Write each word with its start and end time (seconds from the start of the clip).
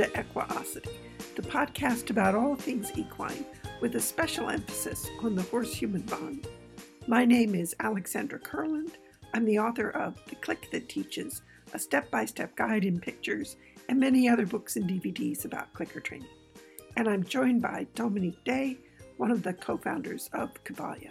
to 0.00 0.18
Equiosity, 0.18 0.98
the 1.36 1.42
podcast 1.42 2.08
about 2.08 2.34
all 2.34 2.54
things 2.54 2.90
equine, 2.96 3.44
with 3.82 3.96
a 3.96 4.00
special 4.00 4.48
emphasis 4.48 5.06
on 5.22 5.34
the 5.34 5.42
horse 5.42 5.74
human 5.74 6.00
bond. 6.00 6.46
My 7.06 7.26
name 7.26 7.54
is 7.54 7.76
Alexandra 7.80 8.38
Kurland. 8.38 8.92
I'm 9.34 9.44
the 9.44 9.58
author 9.58 9.90
of 9.90 10.16
The 10.26 10.36
Click 10.36 10.70
That 10.72 10.88
Teaches, 10.88 11.42
a 11.74 11.78
step 11.78 12.10
by 12.10 12.24
step 12.24 12.56
guide 12.56 12.86
in 12.86 12.98
pictures, 12.98 13.58
and 13.90 14.00
many 14.00 14.26
other 14.26 14.46
books 14.46 14.76
and 14.76 14.88
DVDs 14.88 15.44
about 15.44 15.70
clicker 15.74 16.00
training. 16.00 16.28
And 16.96 17.06
I'm 17.06 17.22
joined 17.22 17.60
by 17.60 17.86
Dominique 17.94 18.42
Day, 18.42 18.78
one 19.18 19.30
of 19.30 19.42
the 19.42 19.52
co 19.52 19.76
founders 19.76 20.30
of 20.32 20.64
Cavalia. 20.64 21.10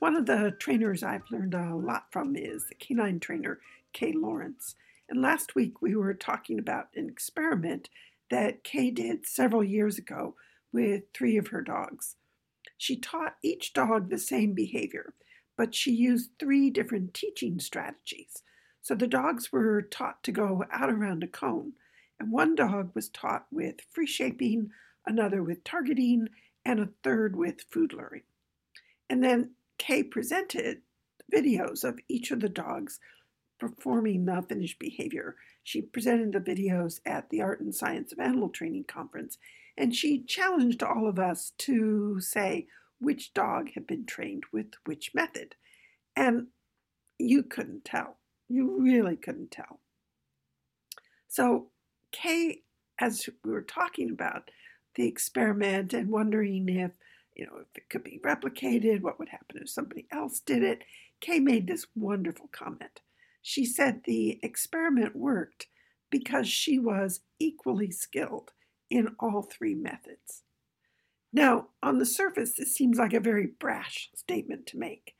One 0.00 0.16
of 0.16 0.26
the 0.26 0.56
trainers 0.58 1.04
I've 1.04 1.30
learned 1.30 1.54
a 1.54 1.76
lot 1.76 2.06
from 2.10 2.34
is 2.34 2.66
the 2.66 2.74
canine 2.74 3.20
trainer 3.20 3.60
Kay 3.92 4.12
Laurence. 4.12 4.74
And 5.12 5.20
last 5.20 5.54
week 5.54 5.82
we 5.82 5.94
were 5.94 6.14
talking 6.14 6.58
about 6.58 6.88
an 6.96 7.06
experiment 7.06 7.90
that 8.30 8.64
Kay 8.64 8.90
did 8.90 9.26
several 9.26 9.62
years 9.62 9.98
ago 9.98 10.36
with 10.72 11.02
three 11.12 11.36
of 11.36 11.48
her 11.48 11.60
dogs. 11.60 12.16
She 12.78 12.96
taught 12.96 13.36
each 13.44 13.74
dog 13.74 14.08
the 14.08 14.16
same 14.16 14.54
behavior, 14.54 15.12
but 15.54 15.74
she 15.74 15.92
used 15.92 16.30
three 16.38 16.70
different 16.70 17.12
teaching 17.12 17.60
strategies. 17.60 18.42
So 18.80 18.94
the 18.94 19.06
dogs 19.06 19.52
were 19.52 19.82
taught 19.82 20.22
to 20.22 20.32
go 20.32 20.64
out 20.72 20.88
around 20.88 21.22
a 21.22 21.28
cone, 21.28 21.74
and 22.18 22.32
one 22.32 22.54
dog 22.54 22.92
was 22.94 23.10
taught 23.10 23.44
with 23.50 23.82
free 23.90 24.06
shaping, 24.06 24.70
another 25.04 25.42
with 25.42 25.62
targeting, 25.62 26.28
and 26.64 26.80
a 26.80 26.88
third 27.04 27.36
with 27.36 27.66
food 27.70 27.92
luring. 27.92 28.22
And 29.10 29.22
then 29.22 29.50
Kay 29.76 30.04
presented 30.04 30.80
videos 31.30 31.84
of 31.84 32.00
each 32.08 32.30
of 32.30 32.40
the 32.40 32.48
dogs 32.48 32.98
performing 33.68 34.24
the 34.24 34.42
finished 34.48 34.78
behavior. 34.80 35.36
She 35.62 35.80
presented 35.80 36.32
the 36.32 36.40
videos 36.40 37.00
at 37.06 37.30
the 37.30 37.40
Art 37.40 37.60
and 37.60 37.74
Science 37.74 38.12
of 38.12 38.18
Animal 38.18 38.48
Training 38.48 38.84
Conference, 38.84 39.38
and 39.76 39.94
she 39.94 40.22
challenged 40.24 40.82
all 40.82 41.08
of 41.08 41.18
us 41.18 41.52
to 41.58 42.20
say 42.20 42.66
which 42.98 43.32
dog 43.32 43.70
had 43.74 43.86
been 43.86 44.04
trained 44.04 44.44
with 44.52 44.66
which 44.84 45.14
method. 45.14 45.54
And 46.16 46.48
you 47.18 47.44
couldn't 47.44 47.84
tell. 47.84 48.18
You 48.48 48.82
really 48.82 49.16
couldn't 49.16 49.52
tell. 49.52 49.78
So, 51.28 51.68
Kay, 52.10 52.62
as 52.98 53.28
we 53.44 53.52
were 53.52 53.62
talking 53.62 54.10
about 54.10 54.50
the 54.96 55.06
experiment 55.06 55.94
and 55.94 56.10
wondering 56.10 56.68
if 56.68 56.90
you 57.34 57.46
know 57.46 57.58
if 57.60 57.76
it 57.76 57.88
could 57.88 58.04
be 58.04 58.20
replicated, 58.24 59.00
what 59.00 59.18
would 59.18 59.30
happen 59.30 59.58
if 59.62 59.70
somebody 59.70 60.06
else 60.10 60.40
did 60.40 60.62
it, 60.62 60.82
Kay 61.20 61.38
made 61.38 61.68
this 61.68 61.86
wonderful 61.94 62.48
comment. 62.52 63.00
She 63.42 63.66
said 63.66 64.02
the 64.04 64.38
experiment 64.42 65.16
worked 65.16 65.66
because 66.10 66.48
she 66.48 66.78
was 66.78 67.20
equally 67.38 67.90
skilled 67.90 68.52
in 68.88 69.16
all 69.18 69.42
three 69.42 69.74
methods. 69.74 70.42
Now, 71.32 71.68
on 71.82 71.98
the 71.98 72.06
surface, 72.06 72.52
this 72.54 72.74
seems 72.74 72.98
like 72.98 73.14
a 73.14 73.20
very 73.20 73.46
brash 73.46 74.10
statement 74.14 74.66
to 74.66 74.78
make, 74.78 75.14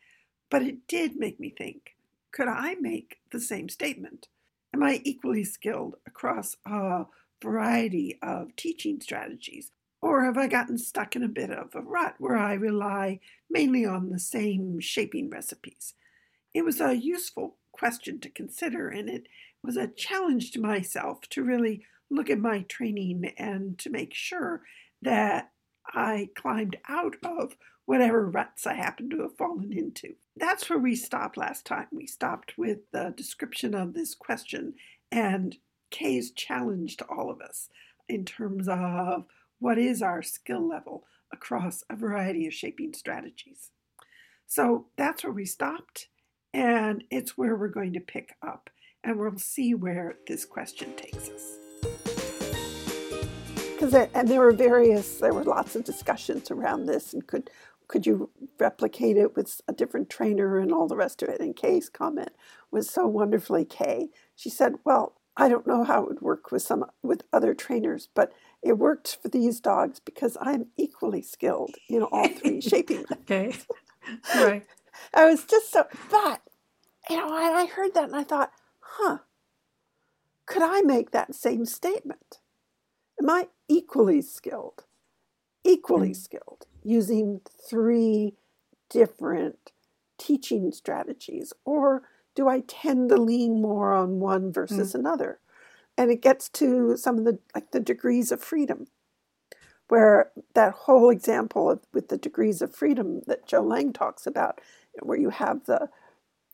but 0.51 0.63
it 0.63 0.87
did 0.87 1.17
make 1.17 1.41
me 1.41 1.51
think 1.51 1.97
could 2.33 2.49
I 2.49 2.77
make 2.81 3.19
the 3.31 3.41
same 3.41 3.69
statement? 3.69 4.29
Am 4.75 4.83
I 4.83 5.03
equally 5.05 5.45
skilled 5.45 5.97
across 6.07 6.57
a 6.65 7.05
variety 7.43 8.19
of 8.23 8.57
teaching 8.57 9.01
strategies? 9.01 9.71
Or 10.01 10.25
have 10.25 10.39
I 10.39 10.49
gotten 10.49 10.79
stuck 10.79 11.15
in 11.15 11.23
a 11.23 11.29
bit 11.29 11.51
of 11.51 11.75
a 11.75 11.83
rut 11.83 12.15
where 12.19 12.39
I 12.39 12.55
rely 12.55 13.21
mainly 13.51 13.85
on 13.85 14.09
the 14.09 14.19
same 14.19 14.81
shaping 14.81 15.29
recipes? 15.29 15.95
It 16.55 16.65
was 16.65 16.81
a 16.81 16.97
useful 16.97 17.59
question 17.73 18.21
to 18.21 18.31
consider, 18.31 18.89
and 18.89 19.09
it 19.09 19.27
was 19.63 19.77
a 19.77 19.89
challenge 19.89 20.51
to 20.53 20.61
myself 20.61 21.23
to 21.31 21.43
really 21.43 21.85
look 22.11 22.29
at 22.31 22.39
my 22.39 22.61
training 22.63 23.33
and 23.39 23.79
to 23.79 23.91
make 23.91 24.15
sure 24.15 24.63
that 25.01 25.51
I 25.87 26.29
climbed 26.37 26.77
out 26.89 27.17
of 27.25 27.57
whatever 27.85 28.29
ruts 28.29 28.67
I 28.67 28.75
happened 28.75 29.11
to 29.11 29.23
have 29.23 29.37
fallen 29.37 29.73
into. 29.73 30.15
That's 30.37 30.71
where 30.71 30.79
we 30.79 30.95
stopped 30.95 31.37
last 31.37 31.67
time. 31.67 31.89
We 31.91 32.07
stopped 32.07 32.57
with 32.57 32.79
the 32.93 33.13
description 33.17 33.75
of 33.75 33.95
this 33.95 34.15
question 34.15 34.75
and 35.11 35.57
Kay's 35.91 36.31
challenge 36.31 36.97
to 36.99 37.05
all 37.07 37.31
of 37.31 37.41
us 37.41 37.69
in 38.09 38.25
terms 38.25 38.69
of 38.69 39.27
what 39.59 39.79
is 39.79 40.03
our 40.03 40.23
skill 40.23 40.67
level 40.67 41.05
across 41.33 41.85
a 41.91 41.97
variety 41.97 42.47
of 42.47 42.55
shaping 42.55 42.95
strategies. 42.95 43.71
So 44.47 44.87
that's 44.97 45.25
where 45.25 45.33
we 45.33 45.45
stopped. 45.45 46.09
And 46.55 47.05
it's 47.11 47.39
where 47.39 47.57
we're 47.57 47.69
going 47.69 47.95
to 47.95 48.01
pick 48.01 48.37
up, 48.43 48.69
and 49.03 49.19
we'll 49.19 49.39
see 49.39 49.75
where 49.75 50.17
this 50.27 50.45
question 50.45 50.95
takes 50.97 51.31
us. 51.31 51.59
Because 53.83 53.95
and 54.15 54.29
there 54.29 54.41
were 54.41 54.53
various, 54.53 55.19
there 55.19 55.35
were 55.35 55.45
lots 55.45 55.75
of 55.75 55.85
discussions 55.85 56.51
around 56.51 56.87
this, 56.87 57.13
and 57.13 57.27
could 57.27 57.51
could 57.89 58.07
you 58.07 58.31
replicate 58.59 59.17
it 59.17 59.37
with 59.37 59.61
a 59.69 59.73
different 59.73 60.09
trainer 60.09 60.59
and 60.59 60.73
all 60.73 60.89
the 60.89 60.97
rest 60.97 61.23
of 61.23 61.29
it? 61.29 61.41
And 61.41 61.57
Kay's 61.57 61.89
comment 61.89 62.31
was 62.71 62.89
so 62.89 63.07
wonderfully 63.07 63.65
Kay. 63.65 64.09
She 64.37 64.51
said, 64.51 64.77
"Well, 64.85 65.15
I 65.37 65.49
don't 65.49 65.67
know 65.67 65.85
how 65.85 66.03
it 66.03 66.09
would 66.09 66.21
work 66.21 66.53
with 66.53 66.63
some 66.63 66.85
with 67.03 67.25
other 67.33 67.55
trainers, 67.55 68.09
but 68.15 68.33
it 68.63 68.79
worked 68.79 69.19
for 69.21 69.29
these 69.29 69.59
dogs 69.59 70.01
because 70.01 70.37
I'm 70.41 70.67
equally 70.77 71.23
skilled 71.23 71.75
in 71.89 72.03
all 72.03 72.29
three 72.29 72.61
shaping." 72.63 73.05
okay, 73.13 73.55
right. 74.37 74.65
I 75.15 75.27
was 75.27 75.45
just 75.45 75.71
so, 75.71 75.87
but, 76.11 76.43
you 77.09 77.17
know, 77.17 77.29
I, 77.29 77.63
I 77.63 77.67
heard 77.67 77.95
that 77.95 78.05
and 78.05 78.17
I 78.17 78.25
thought, 78.25 78.53
huh, 78.81 79.19
could 80.47 80.63
I 80.63 80.83
make 80.83 81.11
that 81.11 81.35
same 81.35 81.65
statement? 81.65 82.41
Am 83.21 83.31
I 83.31 83.49
equally 83.69 84.23
skilled? 84.23 84.85
Equally 85.65 86.11
mm. 86.11 86.17
skilled 86.17 86.67
using 86.83 87.41
three 87.69 88.35
different 88.91 89.73
teaching 90.19 90.73
strategies? 90.73 91.53
Or 91.65 92.03
do 92.35 92.49
I 92.49 92.61
tend 92.67 93.11
to 93.11 93.17
lean 93.17 93.61
more 93.61 93.93
on 93.93 94.21
one 94.21 94.53
versus 94.53 94.93
mm. 94.93 94.99
another? 94.99 95.39
And 95.97 96.11
it 96.11 96.23
gets 96.23 96.49
to 96.51 96.97
some 96.97 97.19
of 97.19 97.25
the 97.25 97.39
like 97.55 97.71
the 97.71 97.81
degrees 97.81 98.33
of 98.33 98.43
freedom 98.43 98.87
where 99.89 100.31
that 100.55 100.73
whole 100.73 101.11
example 101.11 101.71
of 101.71 101.81
with 101.93 102.09
the 102.09 102.17
degrees 102.17 102.63
of 102.63 102.75
freedom 102.75 103.21
that 103.27 103.47
Joe 103.47 103.63
Layng 103.63 103.93
talks 103.93 104.27
about, 104.27 104.59
where 105.01 105.19
you 105.19 105.31
have 105.31 105.65
the 105.65 105.89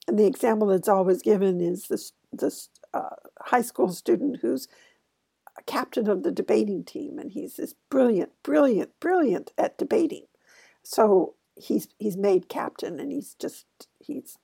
and 0.06 0.18
the 0.18 0.26
example 0.26 0.68
that's 0.68 0.88
always 0.88 1.22
given 1.22 1.60
is 1.60 1.88
this 1.88 2.12
this 2.32 2.68
uh, 2.94 3.16
high 3.40 3.62
school 3.62 3.90
student 3.90 4.38
who's 4.40 4.68
captain 5.66 6.08
of 6.08 6.22
the 6.22 6.32
debating 6.32 6.84
team, 6.84 7.18
and 7.18 7.32
he's 7.32 7.56
this 7.56 7.74
brilliant, 7.90 8.32
brilliant, 8.42 8.98
brilliant 9.00 9.52
at 9.58 9.78
debating. 9.78 10.26
So 10.82 11.34
he's 11.56 11.88
he's 11.98 12.16
made 12.16 12.48
captain, 12.48 12.98
and 12.98 13.12
he's 13.12 13.34
just 13.34 13.66
he's 14.00 14.38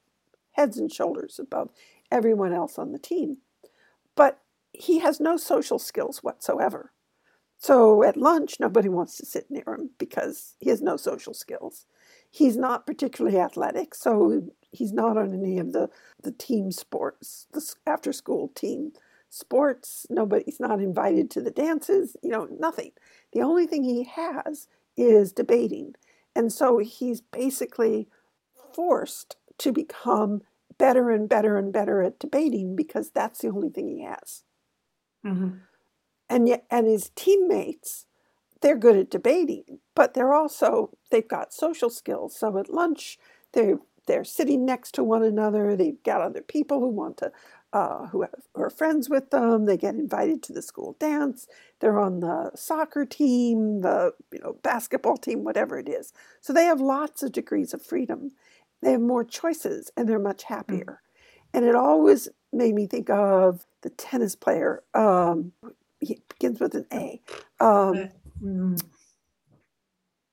heads 0.52 0.78
and 0.78 0.92
shoulders 0.92 1.38
above 1.38 1.70
everyone 2.10 2.52
else 2.52 2.78
on 2.78 2.92
the 2.92 2.98
team. 2.98 3.38
But 4.14 4.40
he 4.72 4.98
has 5.00 5.20
no 5.20 5.36
social 5.36 5.78
skills 5.78 6.22
whatsoever. 6.22 6.92
So 7.56 8.02
at 8.02 8.16
lunch, 8.16 8.56
nobody 8.60 8.88
wants 8.88 9.16
to 9.16 9.26
sit 9.26 9.50
near 9.50 9.64
him 9.66 9.90
because 9.98 10.54
he 10.60 10.70
has 10.70 10.82
no 10.82 10.96
social 10.96 11.34
skills. 11.34 11.86
He's 12.34 12.56
not 12.56 12.86
particularly 12.86 13.38
athletic, 13.38 13.94
so 13.94 14.48
he's 14.72 14.92
not 14.92 15.16
on 15.16 15.32
any 15.32 15.58
of 15.58 15.72
the, 15.72 15.88
the 16.22 16.32
team 16.32 16.72
sports, 16.72 17.46
the 17.52 17.62
after 17.86 18.12
school 18.12 18.48
team 18.48 18.92
sports. 19.30 20.06
Nobody's 20.10 20.58
not 20.58 20.80
invited 20.80 21.30
to 21.30 21.40
the 21.40 21.52
dances, 21.52 22.16
you 22.22 22.30
know, 22.30 22.48
nothing. 22.58 22.90
The 23.32 23.42
only 23.42 23.66
thing 23.66 23.84
he 23.84 24.02
has 24.04 24.66
is 24.96 25.32
debating. 25.32 25.94
And 26.34 26.52
so 26.52 26.78
he's 26.78 27.20
basically 27.20 28.08
forced 28.74 29.36
to 29.58 29.70
become 29.70 30.42
better 30.76 31.10
and 31.10 31.28
better 31.28 31.56
and 31.56 31.72
better 31.72 32.02
at 32.02 32.18
debating 32.18 32.74
because 32.74 33.10
that's 33.10 33.42
the 33.42 33.48
only 33.48 33.68
thing 33.68 33.86
he 33.88 34.02
has. 34.02 34.42
Mm-hmm 35.24 35.58
and 36.28 36.48
yet 36.48 36.64
and 36.70 36.86
his 36.86 37.10
teammates 37.14 38.06
they're 38.64 38.76
good 38.76 38.96
at 38.96 39.10
debating 39.10 39.78
but 39.94 40.14
they're 40.14 40.32
also 40.32 40.90
they've 41.10 41.28
got 41.28 41.52
social 41.52 41.90
skills 41.90 42.34
so 42.34 42.56
at 42.56 42.72
lunch 42.72 43.18
they 43.52 43.74
they're 44.06 44.24
sitting 44.24 44.64
next 44.64 44.92
to 44.92 45.04
one 45.04 45.22
another 45.22 45.76
they've 45.76 46.02
got 46.02 46.22
other 46.22 46.40
people 46.40 46.80
who 46.80 46.88
want 46.88 47.18
to 47.18 47.30
uh, 47.74 48.06
who, 48.06 48.22
have, 48.22 48.30
who 48.54 48.62
are 48.62 48.70
friends 48.70 49.10
with 49.10 49.30
them 49.30 49.66
they 49.66 49.76
get 49.76 49.94
invited 49.94 50.42
to 50.42 50.52
the 50.52 50.62
school 50.62 50.96
dance 50.98 51.46
they're 51.80 52.00
on 52.00 52.20
the 52.20 52.50
soccer 52.54 53.04
team 53.04 53.82
the 53.82 54.14
you 54.32 54.40
know 54.40 54.56
basketball 54.62 55.18
team 55.18 55.44
whatever 55.44 55.78
it 55.78 55.88
is 55.88 56.14
so 56.40 56.52
they 56.52 56.64
have 56.64 56.80
lots 56.80 57.22
of 57.22 57.32
degrees 57.32 57.74
of 57.74 57.82
freedom 57.82 58.30
they 58.80 58.92
have 58.92 59.00
more 59.00 59.24
choices 59.24 59.90
and 59.94 60.08
they're 60.08 60.18
much 60.18 60.44
hmm. 60.44 60.54
happier 60.54 61.00
mm. 61.02 61.48
and 61.52 61.66
it 61.66 61.74
always 61.74 62.28
made 62.50 62.74
me 62.74 62.86
think 62.86 63.10
of 63.10 63.66
the 63.82 63.90
tennis 63.90 64.34
player 64.34 64.82
um, 64.94 65.52
he 66.04 66.20
begins 66.28 66.60
with 66.60 66.74
an 66.74 66.86
A. 66.92 67.20
Um, 67.60 68.10
mm, 68.42 68.82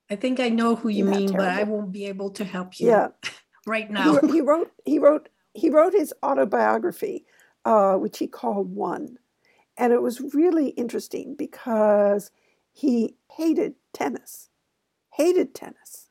I 0.10 0.16
think 0.16 0.40
I 0.40 0.50
know 0.50 0.76
who 0.76 0.90
you 0.90 1.06
mean, 1.06 1.32
but 1.32 1.48
I 1.48 1.64
won't 1.64 1.92
be 1.92 2.06
able 2.06 2.32
to 2.32 2.44
help 2.44 2.80
you. 2.80 2.88
Yeah. 2.88 3.10
right 3.66 3.90
now. 3.90 4.20
He, 4.22 4.34
he, 4.34 4.42
wrote. 4.42 4.72
He 4.86 5.00
wrote. 5.00 5.30
He 5.54 5.70
wrote 5.70 5.94
his 5.94 6.14
autobiography, 6.24 7.26
uh, 7.66 7.96
which 7.96 8.20
he 8.20 8.28
called 8.28 8.74
One, 8.74 9.18
And 9.78 9.92
it 9.94 10.02
was 10.02 10.34
really 10.34 10.70
interesting 10.70 11.36
because 11.38 12.32
he 12.72 13.18
hated 13.38 13.76
tennis, 13.94 14.50
hated 15.14 15.54
tennis. 15.54 16.10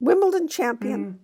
Wimbledon 0.00 0.46
champion, 0.46 1.18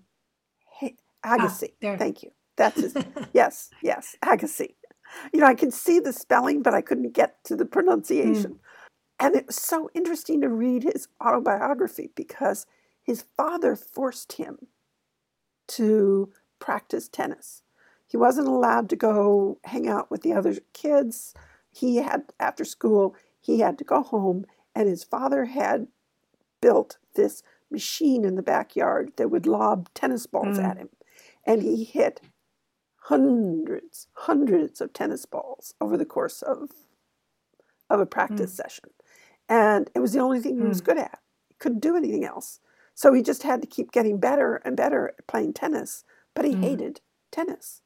mm. 0.83 0.95
Agassi. 1.25 1.71
Ah, 1.85 1.97
Thank 1.97 2.23
you. 2.23 2.31
That's 2.57 2.81
his. 2.81 2.97
yes, 3.33 3.71
yes, 3.83 4.17
Agassi. 4.25 4.75
You 5.33 5.41
know, 5.41 5.47
I 5.47 5.55
can 5.55 5.71
see 5.71 6.01
the 6.01 6.13
spelling, 6.13 6.63
but 6.63 6.75
I 6.75 6.81
couldn't 6.81 7.13
get 7.13 7.43
to 7.45 7.57
the 7.57 7.65
pronunciation. 7.65 8.55
Mm. 8.55 8.59
And 9.25 9.35
it 9.35 9.47
was 9.47 9.57
so 9.57 9.89
interesting 9.95 10.43
to 10.43 10.51
read 10.51 10.83
his 10.83 11.09
autobiography 11.19 12.11
because 12.15 12.67
his 13.03 13.25
father 13.39 13.75
forced 13.75 14.35
him 14.35 14.67
to 15.69 16.31
practice 16.59 17.09
tennis. 17.09 17.63
He 18.07 18.19
wasn't 18.19 18.49
allowed 18.49 18.91
to 18.91 18.97
go 18.97 19.61
hang 19.65 19.89
out 19.89 20.11
with 20.11 20.21
the 20.21 20.35
other 20.35 20.57
kids. 20.75 21.33
He 21.73 21.97
had, 21.97 22.25
after 22.39 22.67
school, 22.67 23.17
he 23.41 23.61
had 23.61 23.79
to 23.79 23.85
go 23.85 24.03
home, 24.03 24.45
and 24.75 24.91
his 24.91 25.05
father 25.05 25.47
had 25.47 25.87
built 26.61 26.99
this 27.15 27.43
machine 27.71 28.27
in 28.27 28.35
the 28.35 28.43
backyard 28.43 29.13
that 29.17 29.31
would 29.31 29.47
lob 29.47 29.89
tennis 29.95 30.27
balls 30.27 30.59
mm. 30.59 30.65
at 30.65 30.77
him. 30.77 30.91
And 31.47 31.63
he 31.63 31.85
hit 31.85 32.21
hundreds, 33.05 34.07
hundreds 34.13 34.83
of 34.83 34.93
tennis 34.93 35.25
balls 35.25 35.73
over 35.81 35.97
the 35.97 36.05
course 36.05 36.43
of, 36.43 36.73
of 37.89 38.01
a 38.01 38.07
practice 38.07 38.53
mm. 38.53 38.57
session. 38.57 38.91
And 39.49 39.91
it 39.95 40.01
was 40.01 40.13
the 40.13 40.21
only 40.21 40.41
thing 40.41 40.59
he 40.59 40.67
was 40.67 40.81
hmm. 40.81 40.87
good 40.87 40.99
at. 40.99 41.19
He 41.49 41.55
couldn't 41.59 41.81
do 41.81 41.97
anything 41.97 42.25
else. 42.25 42.61
So 42.95 43.13
he 43.13 43.23
just 43.23 43.43
had 43.43 43.61
to 43.61 43.67
keep 43.67 43.91
getting 43.91 44.19
better 44.19 44.57
and 44.65 44.77
better 44.77 45.09
at 45.19 45.27
playing 45.27 45.53
tennis, 45.55 46.05
but 46.33 46.45
he 46.45 46.53
mm. 46.53 46.61
hated 46.61 47.01
tennis. 47.33 47.83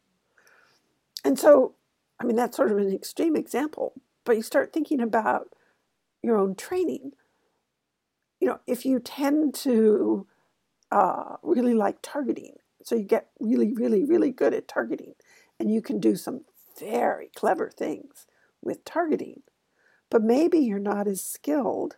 And 1.25 1.39
so, 1.39 1.75
I 2.21 2.25
mean, 2.25 2.37
that's 2.37 2.57
sort 2.57 2.71
of 2.71 2.79
an 2.79 2.93
extreme 2.93 3.35
example, 3.35 3.95
but 4.25 4.37
you 4.37 4.43
start 4.43 4.73
thinking 4.73 5.01
about 5.01 5.49
your 6.23 6.37
own 6.37 6.55
training. 6.55 7.13
You 8.39 8.49
know, 8.49 8.61
if 8.67 8.85
you 8.85 9.01
tend 9.01 9.55
to 9.57 10.27
uh, 10.93 11.37
really 11.43 11.75
like 11.75 11.99
targeting, 12.03 12.57
so 12.83 12.95
you 12.95 13.03
get 13.03 13.31
really, 13.41 13.73
really, 13.73 14.05
really 14.05 14.31
good 14.31 14.53
at 14.53 14.69
targeting, 14.69 15.15
and 15.59 15.73
you 15.73 15.81
can 15.81 16.01
do 16.01 16.17
some 16.17 16.43
very 16.79 17.31
clever 17.35 17.71
things 17.71 18.27
with 18.63 18.85
targeting, 18.85 19.43
but 20.11 20.23
maybe 20.23 20.59
you're 20.59 20.79
not 20.79 21.07
as 21.07 21.21
skilled 21.21 21.97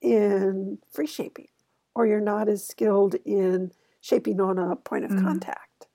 in 0.00 0.78
free 0.90 1.06
shaping, 1.06 1.48
or 1.94 2.06
you're 2.06 2.20
not 2.20 2.48
as 2.48 2.66
skilled 2.66 3.16
in 3.24 3.72
shaping 4.00 4.40
on 4.40 4.58
a 4.58 4.76
point 4.76 5.04
of 5.04 5.10
mm. 5.10 5.22
contact. 5.22 5.88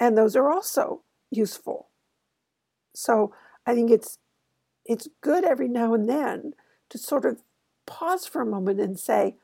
And 0.00 0.16
those 0.16 0.36
are 0.36 0.50
also 0.50 1.02
useful. 1.30 1.88
So 2.94 3.34
I 3.66 3.74
think 3.74 3.90
it's 3.90 4.18
it's 4.84 5.08
good 5.20 5.44
every 5.44 5.68
now 5.68 5.92
and 5.92 6.08
then 6.08 6.54
to 6.88 6.96
sort 6.96 7.26
of 7.26 7.42
pause 7.84 8.26
for 8.26 8.40
a 8.40 8.46
moment 8.46 8.80
and 8.80 8.98
say, 8.98 9.36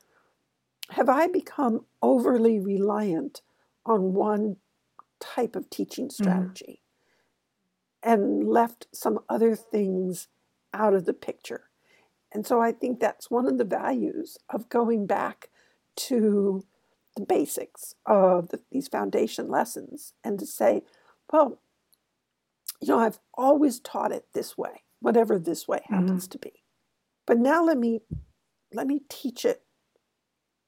have 0.91 1.09
I 1.09 1.27
become 1.27 1.85
overly 2.03 2.59
reliant 2.59 3.43
on 3.85 4.15
one 4.15 4.57
type 5.21 5.55
of 5.57 5.69
teaching 5.69 6.09
mm-hmm. 6.09 6.23
strategy 6.23 6.81
mm. 8.03 8.13
and 8.13 8.49
left 8.49 8.87
some 8.93 9.19
other 9.29 9.55
things 9.55 10.29
out 10.75 10.95
of 10.95 11.07
the 11.07 11.15
picture? 11.15 11.71
And 12.33 12.47
so 12.47 12.61
I 12.61 12.73
think 12.73 12.99
that's 13.01 13.31
one 13.31 13.47
of 13.47 13.59
the 13.59 13.65
values 13.65 14.37
of 14.51 14.69
going 14.69 15.07
back 15.07 15.49
to 15.97 16.65
the 17.17 17.25
basics 17.25 17.95
of 18.07 18.49
the, 18.49 18.61
these 18.73 18.89
foundation 18.89 19.49
lessons 19.49 20.15
and 20.25 20.39
to 20.41 20.47
say, 20.47 20.83
well, 21.33 21.61
you 22.81 22.89
know, 22.89 22.99
I've 22.99 23.21
always 23.35 23.79
taught 23.79 24.13
it 24.13 24.27
this 24.35 24.59
way 24.59 24.83
whatever 25.05 25.39
this 25.39 25.69
way 25.69 25.81
happens 25.85 26.25
mm-hmm. 26.25 26.31
to 26.31 26.39
be. 26.39 26.53
But 27.27 27.39
now 27.39 27.63
let 27.63 27.77
me 27.77 28.01
let 28.73 28.87
me 28.87 29.03
teach 29.11 29.45
it 29.45 29.63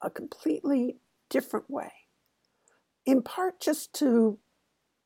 a 0.02 0.10
completely 0.10 0.98
different 1.30 1.70
way. 1.70 1.90
In 3.06 3.22
part 3.22 3.60
just 3.60 3.94
to 3.94 4.38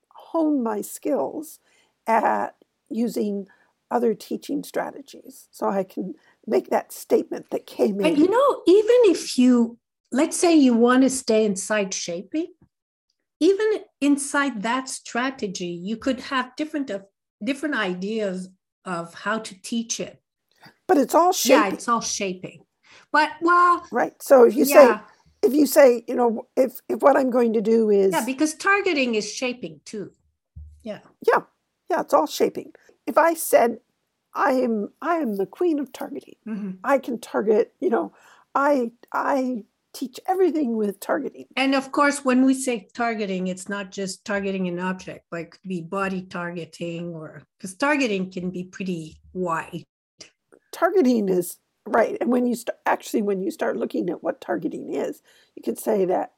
hone 0.09 0.65
my 0.65 0.81
skills 0.81 1.61
at 2.09 2.57
using 2.89 3.47
other 3.91 4.15
teaching 4.15 4.63
strategies 4.63 5.49
so 5.51 5.69
I 5.69 5.85
can 5.85 6.15
make 6.47 6.71
that 6.71 6.93
statement 6.93 7.51
that 7.51 7.67
came 7.67 8.01
in. 8.01 8.07
And 8.07 8.19
you 8.19 8.31
know, 8.31 8.63
even 8.67 8.97
if 9.05 9.39
you 9.39 9.79
let's 10.13 10.37
say 10.37 10.57
you 10.57 10.75
want 10.75 11.03
to 11.03 11.11
stay 11.11 11.45
inside 11.45 11.95
shaping, 11.95 12.49
even 13.41 13.81
inside 14.01 14.63
that 14.63 14.89
strategy, 14.89 15.67
you 15.67 15.97
could 15.97 16.21
have 16.21 16.55
different 16.57 16.91
uh, 16.91 17.01
different 17.43 17.77
ideas 17.77 18.49
of 18.85 19.15
how 19.15 19.39
to 19.39 19.63
teach 19.63 20.01
it. 20.01 20.21
But 20.87 20.99
it's 20.99 21.15
all 21.15 21.33
shaping. 21.33 21.63
Yeah, 21.63 21.73
it's 21.73 21.89
all 21.89 22.01
shaping. 22.01 22.65
But 23.13 23.31
well, 23.41 23.87
right. 23.91 24.21
So 24.23 24.45
if 24.45 24.55
you 24.55 24.65
yeah. 24.65 24.99
say 24.99 25.05
if 25.43 25.55
you 25.55 25.67
say, 25.67 26.05
you 26.07 26.15
know, 26.15 26.47
if 26.57 26.81
if 26.89 27.01
what 27.01 27.17
I'm 27.17 27.31
going 27.31 27.55
to 27.55 27.61
do 27.61 27.91
is 27.91 28.13
Yeah, 28.13 28.25
because 28.25 28.55
targeting 28.55 29.15
is 29.15 29.33
shaping 29.33 29.81
too. 29.85 30.11
Yeah. 30.83 31.01
Yeah. 31.27 31.43
Yeah, 31.91 32.03
it's 32.03 32.15
all 32.15 32.27
shaping. 32.27 32.73
If 33.11 33.19
I 33.19 33.35
said 33.35 33.79
I 34.35 34.53
am 34.53 34.91
I 35.03 35.17
am 35.17 35.37
the 35.37 35.47
queen 35.47 35.81
of 35.81 35.93
targeting. 35.93 36.37
Mm-hmm. 36.47 36.71
I 36.85 36.99
can 36.99 37.19
target, 37.19 37.75
you 37.81 37.91
know, 37.91 38.13
I 38.55 38.93
I 39.13 39.65
teach 39.93 40.21
everything 40.29 40.77
with 40.77 41.01
targeting. 41.01 41.47
And 41.57 41.75
of 41.75 41.91
course, 41.91 42.25
when 42.25 42.45
we 42.45 42.55
say 42.55 42.87
targeting, 42.95 43.49
it's 43.49 43.69
not 43.69 43.91
just 43.91 44.25
targeting 44.25 44.69
an 44.69 44.79
object, 44.79 45.27
like 45.33 45.59
be 45.67 45.81
body 45.81 46.23
targeting 46.23 47.13
or 47.13 47.43
because 47.59 47.75
targeting 47.75 48.31
can 48.31 48.51
be 48.51 48.63
pretty 48.63 49.21
wide. 49.33 49.83
Targeting 50.73 51.29
is 51.29 51.57
right. 51.85 52.17
And 52.21 52.31
when 52.31 52.47
you 52.47 52.55
start 52.55 52.79
actually 52.87 53.23
when 53.23 53.43
you 53.43 53.51
start 53.51 53.77
looking 53.77 54.09
at 54.09 54.23
what 54.23 54.41
targeting 54.41 54.95
is, 54.95 55.21
you 55.57 55.65
could 55.65 55.81
say 55.81 56.05
that 56.05 56.35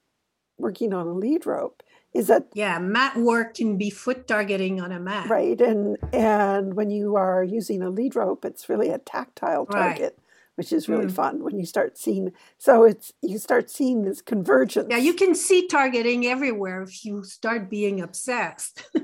working 0.57 0.95
on 0.95 1.07
a 1.07 1.13
lead 1.13 1.45
rope 1.45 1.83
is 2.15 2.27
that 2.27 2.47
yeah 2.55 2.79
mat 2.79 3.17
work 3.17 3.55
can 3.55 3.77
be 3.77 3.91
foot 3.91 4.27
targeting 4.27 4.81
on 4.81 4.93
a 4.93 5.01
mat. 5.01 5.29
Right 5.29 5.61
and 5.61 5.97
and 6.13 6.75
when 6.75 6.91
you 6.91 7.17
are 7.17 7.43
using 7.43 7.83
a 7.83 7.91
lead 7.91 8.17
rope 8.17 8.45
it's 8.45 8.69
really 8.69 8.91
a 8.91 8.99
tactile 8.99 9.67
target 9.67 10.19
which 10.57 10.73
is 10.73 10.89
really 10.89 11.07
mm. 11.07 11.13
fun 11.13 11.43
when 11.43 11.59
you 11.59 11.65
start 11.65 11.97
seeing 11.97 12.33
so 12.59 12.85
it's 12.85 13.13
you 13.23 13.39
start 13.39 13.71
seeing 13.71 14.05
this 14.05 14.21
convergence. 14.23 14.89
Yeah 14.91 14.99
you 14.99 15.15
can 15.15 15.35
see 15.35 15.67
targeting 15.67 16.27
everywhere 16.27 16.83
if 16.83 17.05
you 17.05 17.25
start 17.25 17.71
being 17.71 18.01
obsessed. 18.01 18.85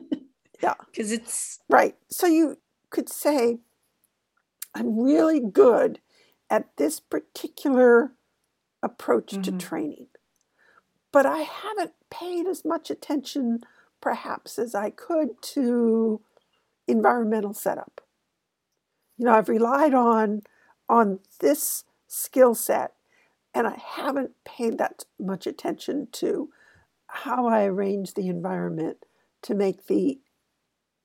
Yeah. 0.61 0.75
Because 0.91 1.13
it's 1.13 1.61
right 1.69 1.95
so 2.11 2.27
you 2.27 2.59
could 2.91 3.09
say 3.09 3.59
i'm 4.75 4.99
really 4.99 5.41
good 5.41 6.00
at 6.50 6.77
this 6.77 7.00
particular 7.00 8.12
approach 8.83 9.33
mm-hmm. 9.33 9.43
to 9.43 9.53
training 9.53 10.07
but 11.12 11.27
i 11.27 11.38
haven't 11.38 11.93
paid 12.11 12.47
as 12.47 12.65
much 12.65 12.91
attention 12.91 13.61
perhaps 14.00 14.59
as 14.59 14.75
i 14.75 14.91
could 14.91 15.41
to 15.43 16.21
environmental 16.87 17.53
setup. 17.53 18.00
You 19.17 19.27
know 19.27 19.33
i've 19.33 19.49
relied 19.49 19.95
on 19.95 20.43
on 20.88 21.21
this 21.41 21.85
skill 22.07 22.55
set, 22.55 22.95
and 23.53 23.67
I 23.67 23.77
haven't 23.77 24.33
paid 24.45 24.79
that 24.79 25.05
much 25.21 25.47
attention 25.47 26.09
to 26.12 26.50
how 27.07 27.47
I 27.47 27.65
arrange 27.65 28.15
the 28.15 28.29
environment 28.29 29.05
to 29.43 29.55
make 29.55 29.87
the 29.87 30.19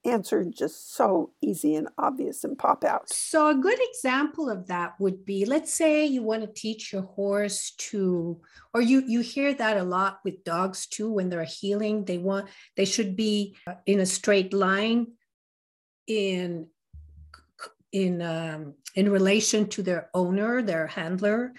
answer 0.06 0.44
just 0.46 0.96
so 0.96 1.32
easy 1.42 1.76
and 1.76 1.88
obvious 1.98 2.44
and 2.44 2.58
pop 2.58 2.84
out. 2.84 3.10
So, 3.10 3.48
a 3.48 3.56
good 3.56 3.80
example 3.82 4.50
of 4.50 4.68
that 4.68 5.00
would 5.00 5.26
be 5.26 5.46
let's 5.46 5.74
say 5.74 6.06
you 6.06 6.24
want 6.24 6.42
to 6.42 6.62
teach 6.62 6.92
your 6.92 7.04
horse 7.04 7.72
to, 7.90 8.42
or 8.74 8.82
you, 8.82 9.04
you 9.06 9.22
hear 9.22 9.54
that 9.54 9.78
a 9.78 9.84
lot 9.84 10.20
with 10.24 10.44
dogs 10.44 10.88
too 10.88 11.12
when 11.12 11.30
they're 11.30 11.44
heeling, 11.44 12.06
they 12.06 12.18
want, 12.18 12.48
they 12.76 12.86
should 12.86 13.16
be 13.16 13.56
in 13.86 14.00
a 14.00 14.06
straight 14.06 14.54
line 14.54 15.08
in 16.08 16.68
in 17.92 18.22
um, 18.22 18.74
in 18.96 19.10
relation 19.10 19.68
to 19.70 19.84
their 19.84 20.10
owner, 20.14 20.62
their 20.62 20.88
handler. 20.88 21.54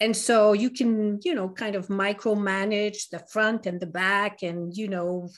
And 0.00 0.16
so 0.16 0.52
you 0.52 0.70
can, 0.70 1.20
you 1.24 1.34
know, 1.34 1.48
kind 1.48 1.74
of 1.74 1.88
micromanage 1.88 3.10
the 3.10 3.18
front 3.18 3.66
and 3.66 3.80
the 3.80 3.86
back, 3.86 4.42
and 4.42 4.76
you 4.76 4.88
know, 4.88 5.28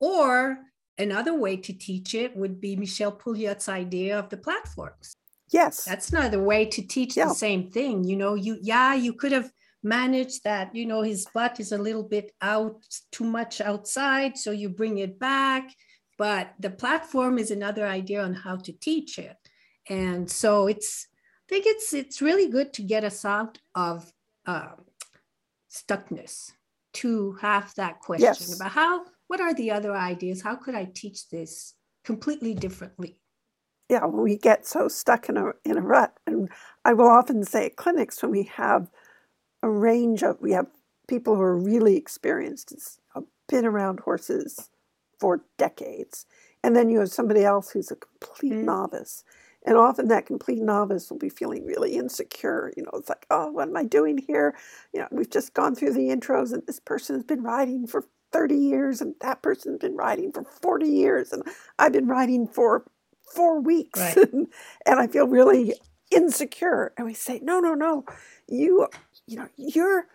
or 0.00 0.58
another 0.98 1.38
way 1.38 1.56
to 1.56 1.72
teach 1.72 2.14
it 2.14 2.36
would 2.36 2.60
be 2.60 2.76
Michel 2.76 3.12
Pouliot's 3.12 3.68
idea 3.68 4.18
of 4.18 4.28
the 4.28 4.36
platforms. 4.36 5.14
Yes, 5.50 5.84
that's 5.84 6.10
another 6.10 6.42
way 6.42 6.64
to 6.66 6.82
teach 6.82 7.16
yeah. 7.16 7.28
the 7.28 7.34
same 7.34 7.70
thing. 7.70 8.04
You 8.04 8.16
know, 8.16 8.34
you 8.34 8.58
yeah, 8.62 8.94
you 8.94 9.12
could 9.12 9.32
have 9.32 9.50
managed 9.82 10.44
that. 10.44 10.74
You 10.74 10.86
know, 10.86 11.02
his 11.02 11.26
butt 11.34 11.60
is 11.60 11.72
a 11.72 11.78
little 11.78 12.02
bit 12.02 12.32
out, 12.40 12.82
too 13.12 13.24
much 13.24 13.60
outside, 13.60 14.38
so 14.38 14.50
you 14.50 14.68
bring 14.68 14.98
it 14.98 15.18
back. 15.18 15.70
But 16.16 16.54
the 16.60 16.70
platform 16.70 17.38
is 17.38 17.50
another 17.50 17.86
idea 17.86 18.22
on 18.22 18.34
how 18.34 18.56
to 18.56 18.72
teach 18.72 19.18
it 19.18 19.36
and 19.88 20.30
so 20.30 20.66
it's 20.66 21.08
i 21.12 21.46
think 21.48 21.66
it's 21.66 21.92
it's 21.92 22.22
really 22.22 22.48
good 22.48 22.72
to 22.72 22.82
get 22.82 23.04
us 23.04 23.24
out 23.24 23.58
of 23.74 24.10
um, 24.46 24.84
stuckness 25.70 26.52
to 26.92 27.32
have 27.40 27.72
that 27.76 28.00
question 28.00 28.26
yes. 28.26 28.56
about 28.56 28.70
how 28.70 29.04
what 29.28 29.40
are 29.40 29.54
the 29.54 29.70
other 29.70 29.94
ideas 29.94 30.42
how 30.42 30.54
could 30.54 30.74
i 30.74 30.88
teach 30.94 31.28
this 31.30 31.74
completely 32.04 32.54
differently 32.54 33.18
yeah, 33.88 34.06
when 34.06 34.22
we 34.22 34.38
get 34.38 34.66
so 34.66 34.88
stuck 34.88 35.28
in 35.28 35.36
a 35.36 35.52
in 35.64 35.76
a 35.76 35.82
rut, 35.82 36.14
and 36.26 36.48
I 36.84 36.94
will 36.94 37.08
often 37.08 37.44
say 37.44 37.66
at 37.66 37.76
clinics 37.76 38.22
when 38.22 38.30
we 38.30 38.44
have 38.44 38.90
a 39.62 39.68
range 39.68 40.22
of 40.22 40.40
we 40.40 40.52
have 40.52 40.66
people 41.06 41.36
who 41.36 41.42
are 41.42 41.56
really 41.56 41.96
experienced, 41.96 42.98
have 43.14 43.24
been 43.48 43.66
around 43.66 44.00
horses 44.00 44.70
for 45.20 45.42
decades, 45.58 46.24
and 46.62 46.74
then 46.74 46.88
you 46.88 47.00
have 47.00 47.10
somebody 47.10 47.44
else 47.44 47.70
who's 47.70 47.90
a 47.90 47.96
complete 47.96 48.52
mm-hmm. 48.54 48.66
novice. 48.66 49.22
And 49.66 49.78
often 49.78 50.08
that 50.08 50.26
complete 50.26 50.60
novice 50.60 51.10
will 51.10 51.18
be 51.18 51.30
feeling 51.30 51.64
really 51.64 51.94
insecure. 51.96 52.70
You 52.76 52.82
know, 52.82 52.90
it's 52.94 53.08
like, 53.08 53.26
oh, 53.30 53.50
what 53.50 53.68
am 53.68 53.76
I 53.76 53.84
doing 53.84 54.18
here? 54.18 54.54
You 54.92 55.00
know, 55.00 55.08
we've 55.10 55.30
just 55.30 55.54
gone 55.54 55.74
through 55.74 55.94
the 55.94 56.08
intros 56.08 56.52
and 56.52 56.62
this 56.66 56.80
person 56.80 57.16
has 57.16 57.24
been 57.24 57.42
riding 57.42 57.86
for 57.86 58.04
30 58.34 58.56
years 58.56 59.00
and 59.00 59.14
that 59.20 59.42
person's 59.42 59.78
been 59.78 59.94
writing 59.94 60.32
for 60.32 60.42
40 60.42 60.88
years 60.88 61.32
and 61.32 61.44
I've 61.78 61.92
been 61.92 62.08
writing 62.08 62.48
for 62.48 62.84
four 63.32 63.60
weeks 63.60 64.00
right. 64.00 64.16
and, 64.16 64.48
and 64.86 64.98
I 64.98 65.06
feel 65.06 65.28
really 65.28 65.74
insecure. 66.10 66.92
And 66.96 67.06
we 67.06 67.14
say, 67.14 67.38
no, 67.44 67.60
no, 67.60 67.74
no, 67.74 68.04
you, 68.48 68.88
you 69.28 69.36
know, 69.36 69.48
you're 69.56 70.08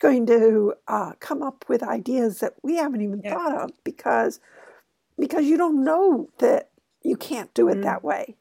going 0.00 0.26
to 0.26 0.74
uh, 0.88 1.12
come 1.20 1.44
up 1.44 1.64
with 1.68 1.84
ideas 1.84 2.40
that 2.40 2.54
we 2.64 2.74
haven't 2.74 3.02
even 3.02 3.20
yeah. 3.22 3.34
thought 3.34 3.56
of 3.56 3.70
because 3.84 4.40
because 5.16 5.44
you 5.44 5.56
don't 5.56 5.84
know 5.84 6.28
that 6.38 6.70
you 7.02 7.14
can't 7.16 7.54
do 7.54 7.68
it 7.68 7.76
mm. 7.76 7.82
that 7.82 8.02
way. 8.02 8.34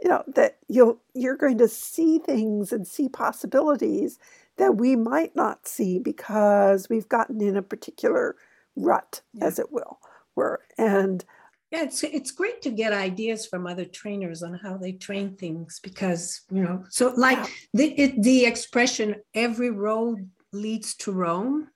You 0.00 0.08
know 0.08 0.22
that 0.28 0.58
you'll 0.68 1.00
you're 1.12 1.36
going 1.36 1.58
to 1.58 1.66
see 1.66 2.20
things 2.20 2.72
and 2.72 2.86
see 2.86 3.08
possibilities 3.08 4.20
that 4.58 4.76
we 4.76 4.96
might 4.96 5.34
not 5.34 5.66
see 5.66 5.98
because 5.98 6.88
we've 6.88 7.08
gotten 7.08 7.40
in 7.40 7.56
a 7.56 7.62
particular 7.62 8.36
rut, 8.76 9.22
yeah. 9.32 9.46
as 9.46 9.58
it 9.58 9.72
will. 9.72 9.98
Where 10.34 10.60
and 10.76 11.24
yeah, 11.70 11.82
it's 11.82 12.02
it's 12.02 12.30
great 12.30 12.62
to 12.62 12.70
get 12.70 12.92
ideas 12.92 13.44
from 13.46 13.66
other 13.66 13.84
trainers 13.84 14.42
on 14.42 14.54
how 14.54 14.76
they 14.76 14.92
train 14.92 15.36
things 15.36 15.80
because 15.82 16.42
you 16.50 16.62
know. 16.62 16.84
So 16.88 17.12
like 17.16 17.38
yeah. 17.38 17.46
the 17.74 18.00
it, 18.00 18.22
the 18.22 18.46
expression 18.46 19.16
"every 19.34 19.70
road 19.70 20.30
leads 20.52 20.94
to 20.96 21.12
Rome." 21.12 21.68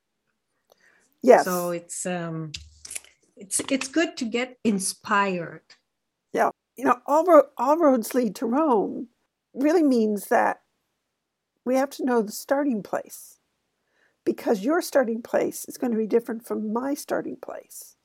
Yes. 1.22 1.44
So 1.44 1.70
it's 1.70 2.06
um, 2.06 2.52
it's 3.36 3.60
it's 3.70 3.88
good 3.88 4.16
to 4.16 4.24
get 4.24 4.58
inspired. 4.64 5.62
Yeah, 6.32 6.50
you 6.76 6.84
know, 6.84 6.98
all 7.06 7.24
ro- 7.24 7.50
all 7.58 7.76
roads 7.76 8.14
lead 8.14 8.34
to 8.36 8.46
Rome 8.46 9.08
really 9.52 9.82
means 9.82 10.28
that 10.28 10.62
we 11.64 11.76
have 11.76 11.90
to 11.90 12.04
know 12.04 12.23
the 12.23 12.33
starting 12.33 12.83
place 12.83 13.38
because 14.25 14.64
your 14.64 14.81
starting 14.81 15.23
place 15.23 15.64
is 15.66 15.76
going 15.76 15.92
to 15.92 15.99
be 15.99 16.07
different 16.07 16.47
from 16.47 16.73
my 16.73 16.95
starting 16.95 17.37
place. 17.37 17.97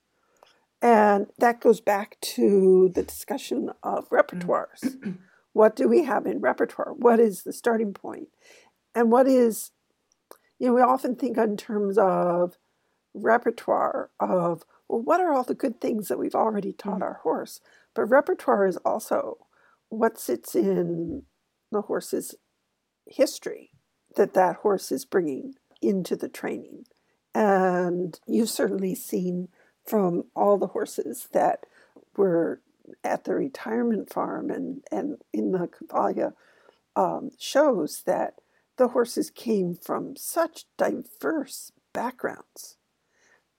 And 0.82 1.28
that 1.40 1.60
goes 1.62 1.82
back 1.82 2.18
to 2.22 2.92
the 2.94 3.04
discussion 3.04 3.72
of 3.84 4.10
repertoires. 4.10 4.84
Mm-hmm. 4.84 5.12
what 5.54 5.76
do 5.76 5.88
we 5.88 6.04
have 6.04 6.28
in 6.28 6.40
repertoire? 6.40 6.94
What 6.94 7.20
is 7.20 7.44
the 7.44 7.54
starting 7.54 7.94
point? 7.94 8.30
And 8.94 9.12
what 9.12 9.28
is, 9.28 9.72
you 10.60 10.68
know, 10.68 10.74
we 10.74 10.82
often 10.82 11.16
think 11.16 11.38
in 11.38 11.58
terms 11.58 11.98
of 11.98 12.58
repertoire 13.14 14.12
of, 14.20 14.64
well, 14.88 15.02
what 15.02 15.20
are 15.20 15.34
all 15.34 15.44
the 15.44 15.56
good 15.56 15.82
things 15.82 16.08
that 16.08 16.20
we've 16.20 16.36
already 16.36 16.74
taught 16.74 16.96
mm-hmm. 16.96 17.04
our 17.04 17.20
horse? 17.24 17.60
But 17.96 18.06
repertoire 18.06 18.68
is 18.68 18.78
also 18.78 19.38
what 19.90 20.20
sits 20.20 20.54
in 20.54 21.24
the 21.72 21.82
horse's 21.82 22.36
history 23.10 23.72
that 24.16 24.34
that 24.34 24.58
horse 24.58 24.92
is 24.92 25.06
bringing 25.06 25.56
into 25.82 26.16
the 26.16 26.30
training. 26.30 26.86
And 27.34 28.20
you've 28.26 28.50
certainly 28.50 28.96
seen 28.96 29.50
from 29.86 30.24
all 30.36 30.58
the 30.58 30.68
horses 30.68 31.28
that 31.34 31.66
were 32.16 32.62
at 33.04 33.26
the 33.26 33.36
retirement 33.36 34.12
farm 34.12 34.50
and, 34.50 34.82
and 34.92 35.18
in 35.34 35.52
the 35.52 35.68
Cavalia 35.68 36.34
um, 36.96 37.32
shows 37.38 38.04
that 38.06 38.36
the 38.78 38.90
horses 38.90 39.30
came 39.30 39.76
from 39.76 40.16
such 40.16 40.66
diverse 40.78 41.72
backgrounds 41.94 42.78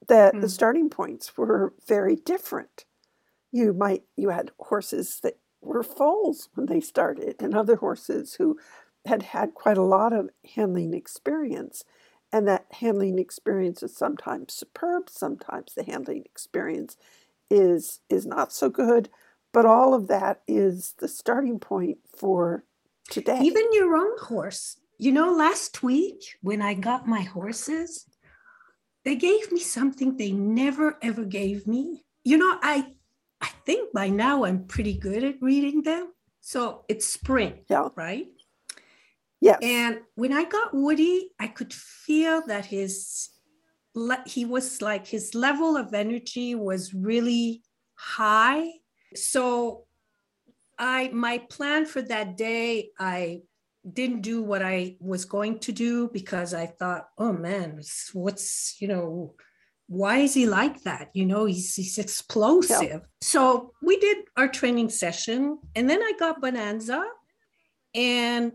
that 0.07 0.35
mm. 0.35 0.41
the 0.41 0.47
hmm. 0.47 0.53
starting 0.53 0.91
points 0.91 1.37
were 1.37 1.75
very 1.87 2.17
different. 2.17 2.85
You 3.51 3.73
might 3.73 4.03
you 4.17 4.31
had 4.31 4.51
horses 4.59 5.21
that 5.23 5.39
were 5.61 5.83
foals 5.83 6.49
when 6.55 6.67
they 6.67 6.81
started, 6.81 7.37
and 7.41 7.55
other 7.55 7.77
horses 7.77 8.35
who 8.35 8.59
had 9.07 9.23
had 9.23 9.55
quite 9.55 9.79
a 9.79 9.83
lot 9.83 10.13
of 10.13 10.31
handling 10.55 10.95
experience 10.95 11.85
and 12.33 12.47
that 12.47 12.67
handling 12.73 13.19
experience 13.19 13.83
is 13.83 13.97
sometimes 13.97 14.53
superb, 14.53 15.09
sometimes 15.09 15.75
the 15.75 15.85
handling 15.85 16.25
experience 16.25 16.97
is 17.51 18.01
is 18.11 18.27
not 18.27 18.53
so 18.53 18.69
good, 18.69 19.09
but 19.53 19.65
all 19.65 19.95
of 19.95 20.09
that 20.09 20.43
is 20.47 20.95
the 20.99 21.09
starting 21.09 21.59
point 21.59 21.99
for 22.15 22.65
today. 23.11 23.41
Even 23.43 23.65
your 23.73 23.97
own 23.97 24.19
horse. 24.21 24.77
You 24.99 25.13
know, 25.13 25.33
last 25.33 25.83
week 25.83 26.37
when 26.43 26.61
I 26.61 26.75
got 26.75 27.07
my 27.07 27.23
horses, 27.23 28.05
they 29.05 29.15
gave 29.15 29.51
me 29.53 29.61
something 29.61 30.17
they 30.17 30.33
never 30.33 30.99
ever 31.01 31.25
gave 31.25 31.67
me. 31.67 32.05
You 32.25 32.37
know, 32.37 32.59
I 32.63 32.93
I 33.41 33.49
think 33.65 33.93
by 33.95 34.09
now 34.09 34.45
I'm 34.45 34.65
pretty 34.65 34.99
good 34.99 35.25
at 35.25 35.41
reading 35.41 35.83
them. 35.83 36.13
So 36.41 36.85
it's 36.89 37.07
spring, 37.07 37.61
yeah. 37.71 37.89
right? 37.97 38.27
Yes. 39.41 39.59
And 39.63 40.01
when 40.15 40.33
I 40.33 40.45
got 40.45 40.75
Woody, 40.75 41.31
I 41.39 41.47
could 41.47 41.73
feel 41.73 42.43
that 42.47 42.67
his 42.67 43.31
he 44.27 44.45
was 44.45 44.81
like 44.81 45.07
his 45.07 45.35
level 45.35 45.77
of 45.77 45.93
energy 45.95 46.55
was 46.55 46.95
really 46.95 47.63
high. 47.95 48.71
So 49.15 49.87
I 50.79 51.11
my 51.13 51.39
plan 51.51 51.87
for 51.87 52.03
that 52.03 52.37
day, 52.37 52.91
I 52.99 53.43
didn't 53.91 54.23
do 54.23 54.43
what 54.43 54.63
I 54.63 54.97
was 55.01 55.25
going 55.25 55.59
to 55.61 55.73
do 55.73 56.09
because 56.13 56.55
I 56.55 56.67
thought, 56.67 57.09
oh 57.17 57.33
man, 57.33 57.81
what's 58.13 58.77
you 58.81 58.89
know, 58.89 59.35
why 59.87 60.19
is 60.19 60.35
he 60.35 60.47
like 60.47 60.83
that? 60.83 61.11
You 61.15 61.27
know, 61.27 61.47
he's 61.47 61.75
he's 61.75 61.99
explosive. 61.99 62.83
Yeah. 62.83 62.99
So 63.21 63.73
we 63.83 63.99
did 63.99 64.19
our 64.37 64.49
training 64.49 64.91
session, 64.91 65.59
and 65.75 65.89
then 65.89 66.03
I 66.03 66.13
got 66.19 66.41
Bonanza, 66.41 67.05
and 67.95 68.53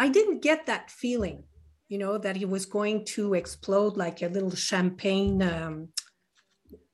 I 0.00 0.08
didn't 0.08 0.40
get 0.40 0.64
that 0.64 0.90
feeling, 0.90 1.44
you 1.90 1.98
know, 1.98 2.16
that 2.16 2.36
he 2.36 2.46
was 2.46 2.64
going 2.64 3.04
to 3.16 3.34
explode 3.34 3.98
like 3.98 4.22
a 4.22 4.28
little 4.28 4.56
champagne 4.70 5.42
um, 5.42 5.88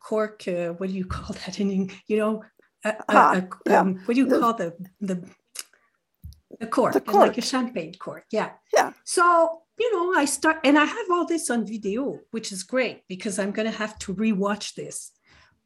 cork. 0.00 0.42
Uh, 0.48 0.70
what 0.78 0.88
do 0.88 0.94
you 0.96 1.04
call 1.04 1.32
that 1.46 1.60
in, 1.60 1.90
you 2.08 2.16
know, 2.18 2.42
a, 2.84 2.88
uh, 3.08 3.40
a, 3.40 3.48
yeah. 3.66 3.80
um, 3.80 4.00
what 4.06 4.14
do 4.14 4.20
you 4.20 4.28
the, 4.28 4.40
call 4.40 4.54
the 4.54 4.74
the 5.00 5.16
the 6.58 6.66
cork, 6.66 6.94
the 6.94 7.00
cork. 7.00 7.28
like 7.28 7.38
a 7.38 7.42
champagne 7.42 7.94
cork? 7.94 8.24
Yeah. 8.32 8.50
Yeah. 8.74 8.92
So 9.04 9.62
you 9.78 9.88
know, 9.94 10.18
I 10.20 10.24
start 10.24 10.58
and 10.64 10.76
I 10.76 10.84
have 10.84 11.06
all 11.12 11.26
this 11.26 11.48
on 11.48 11.64
video, 11.64 12.18
which 12.32 12.50
is 12.50 12.64
great 12.64 13.02
because 13.08 13.38
I'm 13.38 13.52
going 13.52 13.70
to 13.70 13.78
have 13.78 13.98
to 14.00 14.14
rewatch 14.14 14.74
this. 14.74 15.12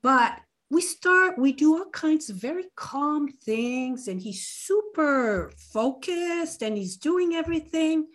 But 0.02 0.32
we 0.70 0.80
start, 0.80 1.36
we 1.36 1.52
do 1.52 1.76
all 1.76 1.90
kinds 1.90 2.30
of 2.30 2.36
very 2.36 2.66
calm 2.76 3.28
things, 3.28 4.06
and 4.06 4.20
he's 4.20 4.46
super 4.46 5.50
focused 5.72 6.62
and 6.62 6.76
he's 6.76 6.96
doing 6.96 7.34
everything. 7.34 8.06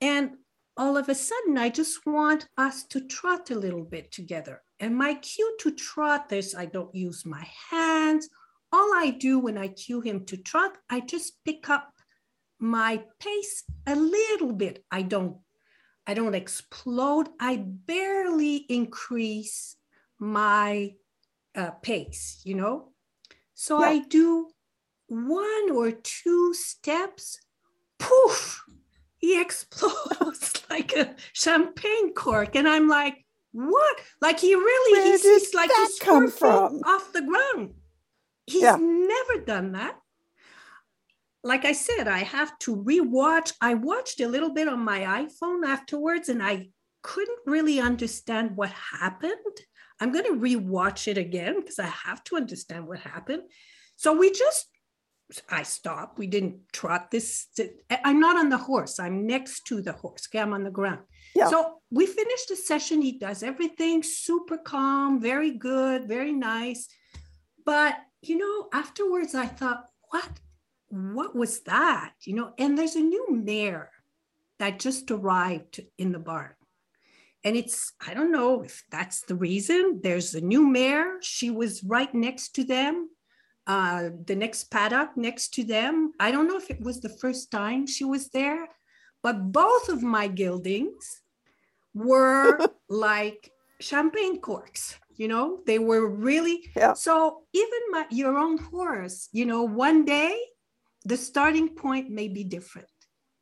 And 0.00 0.36
all 0.76 0.96
of 0.96 1.08
a 1.08 1.14
sudden, 1.14 1.58
I 1.58 1.70
just 1.70 2.06
want 2.06 2.48
us 2.56 2.84
to 2.84 3.00
trot 3.00 3.50
a 3.50 3.58
little 3.58 3.84
bit 3.84 4.12
together. 4.12 4.62
And 4.78 4.96
my 4.96 5.14
cue 5.14 5.56
to 5.60 5.72
trot 5.72 6.32
is 6.32 6.54
I 6.54 6.66
don't 6.66 6.94
use 6.94 7.26
my 7.26 7.46
hands. 7.70 8.28
All 8.72 8.92
I 8.94 9.10
do 9.10 9.38
when 9.40 9.58
I 9.58 9.68
cue 9.68 10.00
him 10.00 10.24
to 10.26 10.36
trot, 10.36 10.78
I 10.90 11.00
just 11.00 11.44
pick 11.44 11.68
up 11.68 11.92
my 12.60 13.02
pace 13.18 13.64
a 13.86 13.96
little 13.96 14.52
bit. 14.52 14.84
I 14.90 15.02
don't 15.02 15.38
I 16.06 16.14
don't 16.14 16.34
explode. 16.34 17.30
I 17.40 17.56
barely 17.56 18.56
increase 18.68 19.76
my 20.18 20.92
uh, 21.54 21.70
pace, 21.82 22.40
you 22.44 22.54
know? 22.54 22.92
So 23.54 23.80
yeah. 23.80 23.86
I 23.86 23.98
do 24.00 24.48
one 25.06 25.70
or 25.70 25.92
two 25.92 26.54
steps, 26.54 27.38
poof, 27.98 28.64
he 29.16 29.40
explodes 29.40 30.62
like 30.70 30.92
a 30.96 31.14
champagne 31.32 32.12
cork. 32.14 32.56
And 32.56 32.68
I'm 32.68 32.88
like, 32.88 33.24
what? 33.52 33.96
Like 34.20 34.40
he 34.40 34.54
really, 34.54 34.98
Where 34.98 35.12
he's, 35.12 35.22
he's 35.22 35.54
like 35.54 35.70
he's 35.70 35.98
come 35.98 36.30
from 36.30 36.80
off 36.84 37.12
the 37.12 37.22
ground. 37.22 37.74
He's 38.46 38.62
yeah. 38.62 38.76
never 38.78 39.44
done 39.44 39.72
that. 39.72 39.96
Like 41.42 41.64
I 41.64 41.72
said, 41.72 42.08
I 42.08 42.20
have 42.20 42.58
to 42.60 42.76
rewatch. 42.76 43.52
I 43.60 43.74
watched 43.74 44.20
a 44.20 44.28
little 44.28 44.52
bit 44.52 44.66
on 44.66 44.80
my 44.80 45.00
iPhone 45.00 45.64
afterwards 45.64 46.28
and 46.28 46.42
I 46.42 46.70
couldn't 47.02 47.38
really 47.46 47.80
understand 47.80 48.56
what 48.56 48.70
happened. 48.70 49.32
I'm 50.00 50.12
going 50.12 50.24
to 50.24 50.40
rewatch 50.40 51.08
it 51.08 51.18
again 51.18 51.60
because 51.60 51.78
I 51.78 51.86
have 51.86 52.22
to 52.24 52.36
understand 52.36 52.86
what 52.86 53.00
happened. 53.00 53.42
So 53.96 54.12
we 54.16 54.32
just, 54.32 54.66
I 55.48 55.62
stopped. 55.62 56.18
We 56.18 56.26
didn't 56.26 56.60
trot 56.72 57.10
this. 57.10 57.46
I'm 58.04 58.20
not 58.20 58.36
on 58.36 58.48
the 58.48 58.58
horse. 58.58 58.98
I'm 58.98 59.26
next 59.26 59.66
to 59.66 59.80
the 59.80 59.92
horse. 59.92 60.28
Okay, 60.28 60.40
I'm 60.40 60.52
on 60.52 60.64
the 60.64 60.70
ground. 60.70 61.00
Yeah. 61.34 61.48
So 61.48 61.78
we 61.90 62.06
finished 62.06 62.48
the 62.48 62.56
session. 62.56 63.02
He 63.02 63.18
does 63.18 63.42
everything 63.42 64.02
super 64.02 64.58
calm, 64.58 65.20
very 65.20 65.52
good, 65.52 66.08
very 66.08 66.32
nice. 66.32 66.88
But 67.64 67.96
you 68.22 68.38
know, 68.38 68.68
afterwards 68.72 69.34
I 69.34 69.46
thought, 69.46 69.84
what, 70.10 70.28
what 70.88 71.34
was 71.36 71.60
that? 71.62 72.12
You 72.22 72.34
know, 72.34 72.52
and 72.58 72.76
there's 72.76 72.96
a 72.96 73.00
new 73.00 73.26
mare 73.30 73.90
that 74.58 74.78
just 74.78 75.10
arrived 75.10 75.80
in 75.98 76.12
the 76.12 76.18
barn. 76.18 76.54
And 77.44 77.56
it's, 77.56 77.92
I 78.06 78.14
don't 78.14 78.32
know 78.32 78.62
if 78.62 78.82
that's 78.90 79.22
the 79.22 79.34
reason. 79.34 80.00
There's 80.02 80.34
a 80.34 80.40
new 80.40 80.66
mare. 80.66 81.18
She 81.20 81.50
was 81.50 81.84
right 81.84 82.12
next 82.14 82.54
to 82.56 82.64
them, 82.64 83.10
uh, 83.66 84.10
the 84.26 84.34
next 84.34 84.70
paddock 84.70 85.16
next 85.16 85.54
to 85.54 85.64
them. 85.64 86.12
I 86.18 86.30
don't 86.30 86.48
know 86.48 86.56
if 86.56 86.70
it 86.70 86.80
was 86.80 87.00
the 87.00 87.16
first 87.20 87.50
time 87.50 87.86
she 87.86 88.04
was 88.04 88.28
there, 88.28 88.66
but 89.22 89.52
both 89.52 89.88
of 89.88 90.02
my 90.02 90.26
geldings 90.28 91.20
were 91.92 92.58
like 92.88 93.50
champagne 93.80 94.40
corks 94.40 94.98
you 95.16 95.28
know 95.28 95.60
they 95.66 95.78
were 95.78 96.08
really 96.08 96.70
yeah. 96.76 96.94
so 96.94 97.42
even 97.52 97.78
my 97.90 98.06
your 98.10 98.38
own 98.38 98.58
horse 98.58 99.28
you 99.32 99.46
know 99.46 99.62
one 99.62 100.04
day 100.04 100.36
the 101.04 101.16
starting 101.16 101.68
point 101.68 102.10
may 102.10 102.28
be 102.28 102.44
different 102.44 102.88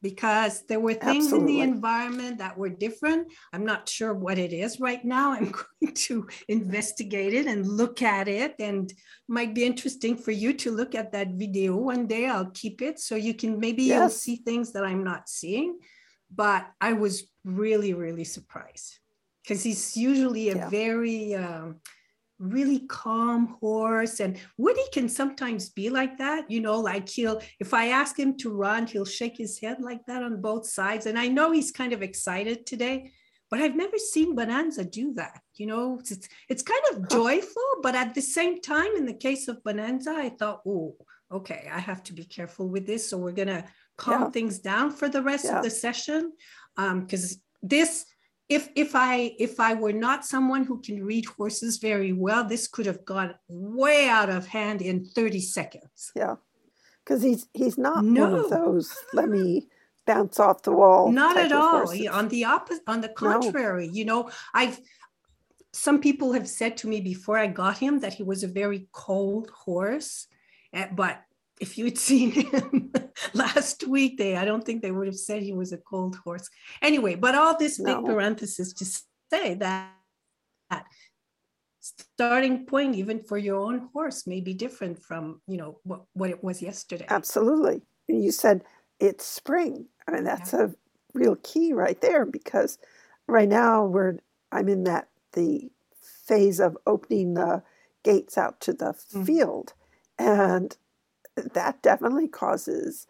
because 0.02 0.64
there 0.66 0.80
were 0.80 0.94
things 0.94 1.26
Absolutely. 1.26 1.61
in 1.61 1.71
the 1.71 1.75
environment 1.75 2.38
that 2.38 2.59
were 2.59 2.68
different. 2.68 3.32
I'm 3.52 3.64
not 3.64 3.88
sure 3.88 4.12
what 4.12 4.37
it 4.37 4.52
is 4.52 4.80
right 4.80 5.02
now. 5.04 5.32
I'm 5.32 5.52
going 5.80 5.94
to 5.94 6.28
investigate 6.49 7.32
it 7.32 7.47
and 7.47 7.66
look 7.66 8.02
at 8.02 8.26
it 8.26 8.56
and 8.59 8.92
might 9.28 9.54
be 9.54 9.64
interesting 9.64 10.16
for 10.16 10.32
you 10.32 10.52
to 10.54 10.73
look 10.73 10.94
at 10.94 11.12
that 11.12 11.28
video 11.35 11.76
one 11.76 12.06
day. 12.06 12.26
I'll 12.26 12.50
keep 12.50 12.82
it 12.82 12.99
so 12.99 13.14
you 13.14 13.35
can 13.35 13.61
maybe 13.61 13.85
yes. 13.85 13.99
you'll 13.99 14.09
see 14.11 14.37
things 14.37 14.73
that 14.73 14.85
I'm 14.85 15.04
not 15.04 15.28
seeing. 15.28 15.78
But 16.35 16.66
I 16.80 16.94
was 16.94 17.25
really, 17.44 17.94
really 17.94 18.25
surprised 18.25 18.99
because 19.42 19.62
he's 19.62 19.97
usually 19.97 20.49
a 20.49 20.56
yeah. 20.56 20.68
very 20.71 21.35
um, 21.35 21.80
really 22.39 22.81
calm 22.81 23.57
horse 23.61 24.21
and 24.21 24.39
woody 24.57 24.83
can 24.93 25.09
sometimes 25.09 25.71
be 25.71 25.89
like 25.91 26.19
that 26.19 26.51
you 26.51 26.61
know 26.61 26.81
like 26.81 27.09
he'll 27.09 27.41
if 27.61 27.73
i 27.73 27.89
ask 27.89 28.19
him 28.19 28.37
to 28.37 28.51
run 28.51 28.87
he'll 28.87 29.05
shake 29.05 29.37
his 29.37 29.61
head 29.61 29.81
like 29.81 30.05
that 30.07 30.23
on 30.23 30.41
both 30.41 30.67
sides 30.67 31.07
and 31.07 31.19
i 31.19 31.29
know 31.29 31.53
he's 31.53 31.71
kind 31.71 31.93
of 31.93 32.03
excited 32.03 32.67
today 32.67 33.12
but 33.51 33.61
i've 33.61 33.77
never 33.77 33.97
seen 33.97 34.35
bonanza 34.35 34.85
do 34.85 35.15
that 35.15 35.41
you 35.55 35.67
know 35.67 35.99
it's 36.01 36.29
it's 36.49 36.62
kind 36.62 36.83
of 36.91 37.09
joyful 37.09 37.62
but 37.83 37.95
at 37.95 38.15
the 38.15 38.23
same 38.23 38.61
time 38.61 38.97
in 38.97 39.07
the 39.07 39.15
case 39.15 39.47
of 39.47 39.62
bonanza 39.62 40.11
i 40.11 40.29
thought 40.29 40.62
oh 40.67 40.97
okay 41.31 41.69
i 41.73 41.79
have 41.79 42.03
to 42.03 42.12
be 42.12 42.25
careful 42.25 42.69
with 42.69 42.87
this 42.87 43.09
so 43.09 43.17
we're 43.17 43.31
gonna 43.31 43.65
calm 43.97 44.23
yeah. 44.23 44.31
things 44.31 44.59
down 44.59 44.91
for 44.91 45.09
the 45.09 45.23
rest 45.23 45.45
yeah. 45.45 45.59
of 45.59 45.62
the 45.62 45.71
session 45.71 46.33
because 46.77 47.33
um, 47.35 47.41
this 47.62 48.05
if 48.52 48.68
if 48.75 48.94
I 48.94 49.35
if 49.38 49.59
I 49.59 49.75
were 49.75 49.92
not 49.92 50.26
someone 50.26 50.64
who 50.64 50.80
can 50.80 51.04
read 51.04 51.25
horses 51.25 51.78
very 51.78 52.12
well, 52.12 52.44
this 52.44 52.68
could 52.68 52.87
have 52.87 53.04
gone 53.04 53.35
way 53.49 54.09
out 54.09 54.28
of 54.28 54.47
hand 54.47 54.82
in 54.82 55.04
30 55.04 55.40
seconds. 55.40 56.12
Yeah. 56.14 56.37
Because 57.02 57.23
he's 57.23 57.47
he's 57.54 57.78
not 57.78 58.04
no. 58.04 58.25
one 58.25 58.35
of 58.35 58.50
those 58.50 58.94
let 59.14 59.28
me 59.28 59.68
bounce 60.06 60.38
off 60.38 60.62
the 60.62 60.73
wall. 60.73 61.11
Not 61.11 61.37
at 61.38 61.52
all. 61.52 61.88
on 62.11 62.28
the 62.28 62.44
opposite 62.44 62.82
on 62.87 63.00
the 63.00 63.09
contrary, 63.09 63.87
no. 63.87 63.92
you 63.94 64.04
know, 64.04 64.30
I've 64.52 64.78
some 65.73 66.00
people 66.00 66.32
have 66.32 66.49
said 66.49 66.76
to 66.78 66.88
me 66.88 67.00
before 67.00 67.38
I 67.38 67.47
got 67.47 67.78
him 67.78 68.00
that 68.00 68.12
he 68.12 68.23
was 68.23 68.44
a 68.44 68.49
very 68.49 68.88
cold 68.92 69.50
horse. 69.50 70.26
Eh, 70.75 70.88
but 70.92 71.23
if 71.62 71.78
you'd 71.78 71.97
seen 71.97 72.33
him 72.33 72.92
last 73.35 73.87
week, 73.87 74.19
they 74.19 74.37
I 74.37 74.45
don't 74.45 74.64
think 74.64 74.83
they 74.83 74.90
would 74.90 75.07
have 75.07 75.16
said 75.16 75.42
he 75.42 75.52
was 75.52 75.73
a 75.73 75.78
cold 75.78 76.16
horse. 76.16 76.50
Anyway, 76.83 77.14
but 77.14 77.37
all 77.37 77.57
this 77.57 77.78
big 77.78 77.87
no. 77.99 78.02
parenthesis 78.02 78.73
to 78.75 78.85
say 78.85 79.54
that, 79.54 79.92
that 80.71 80.85
starting 81.81 82.66
point 82.66 82.97
even 82.97 83.23
for 83.23 83.38
your 83.38 83.59
own 83.59 83.88
horse 83.92 84.26
may 84.26 84.40
be 84.40 84.54
different 84.54 85.02
from 85.02 85.40
you 85.49 85.57
know 85.57 85.78
what, 85.83 86.04
what 86.12 86.31
it 86.31 86.42
was 86.45 86.62
yesterday 86.62 87.04
absolutely 87.08 87.82
you 88.06 88.30
said 88.30 88.63
it's 89.00 89.26
spring 89.26 89.84
i 90.06 90.13
mean 90.13 90.23
that's 90.23 90.52
yeah. 90.52 90.67
a 90.67 90.69
real 91.13 91.34
key 91.43 91.73
right 91.73 92.00
there 92.00 92.25
because 92.25 92.78
right 93.26 93.49
now 93.49 93.84
we're 93.84 94.17
i'm 94.52 94.69
in 94.69 94.84
that 94.84 95.08
the 95.32 95.69
phase 96.25 96.60
of 96.60 96.78
opening 96.87 97.34
the 97.34 97.60
gates 98.04 98.39
out 98.39 98.60
to 98.60 98.73
the 98.73 98.93
mm-hmm. 98.93 99.25
field 99.25 99.73
and 100.21 100.76
that 101.54 101.82
definitely 101.82 102.28
causes 102.28 103.06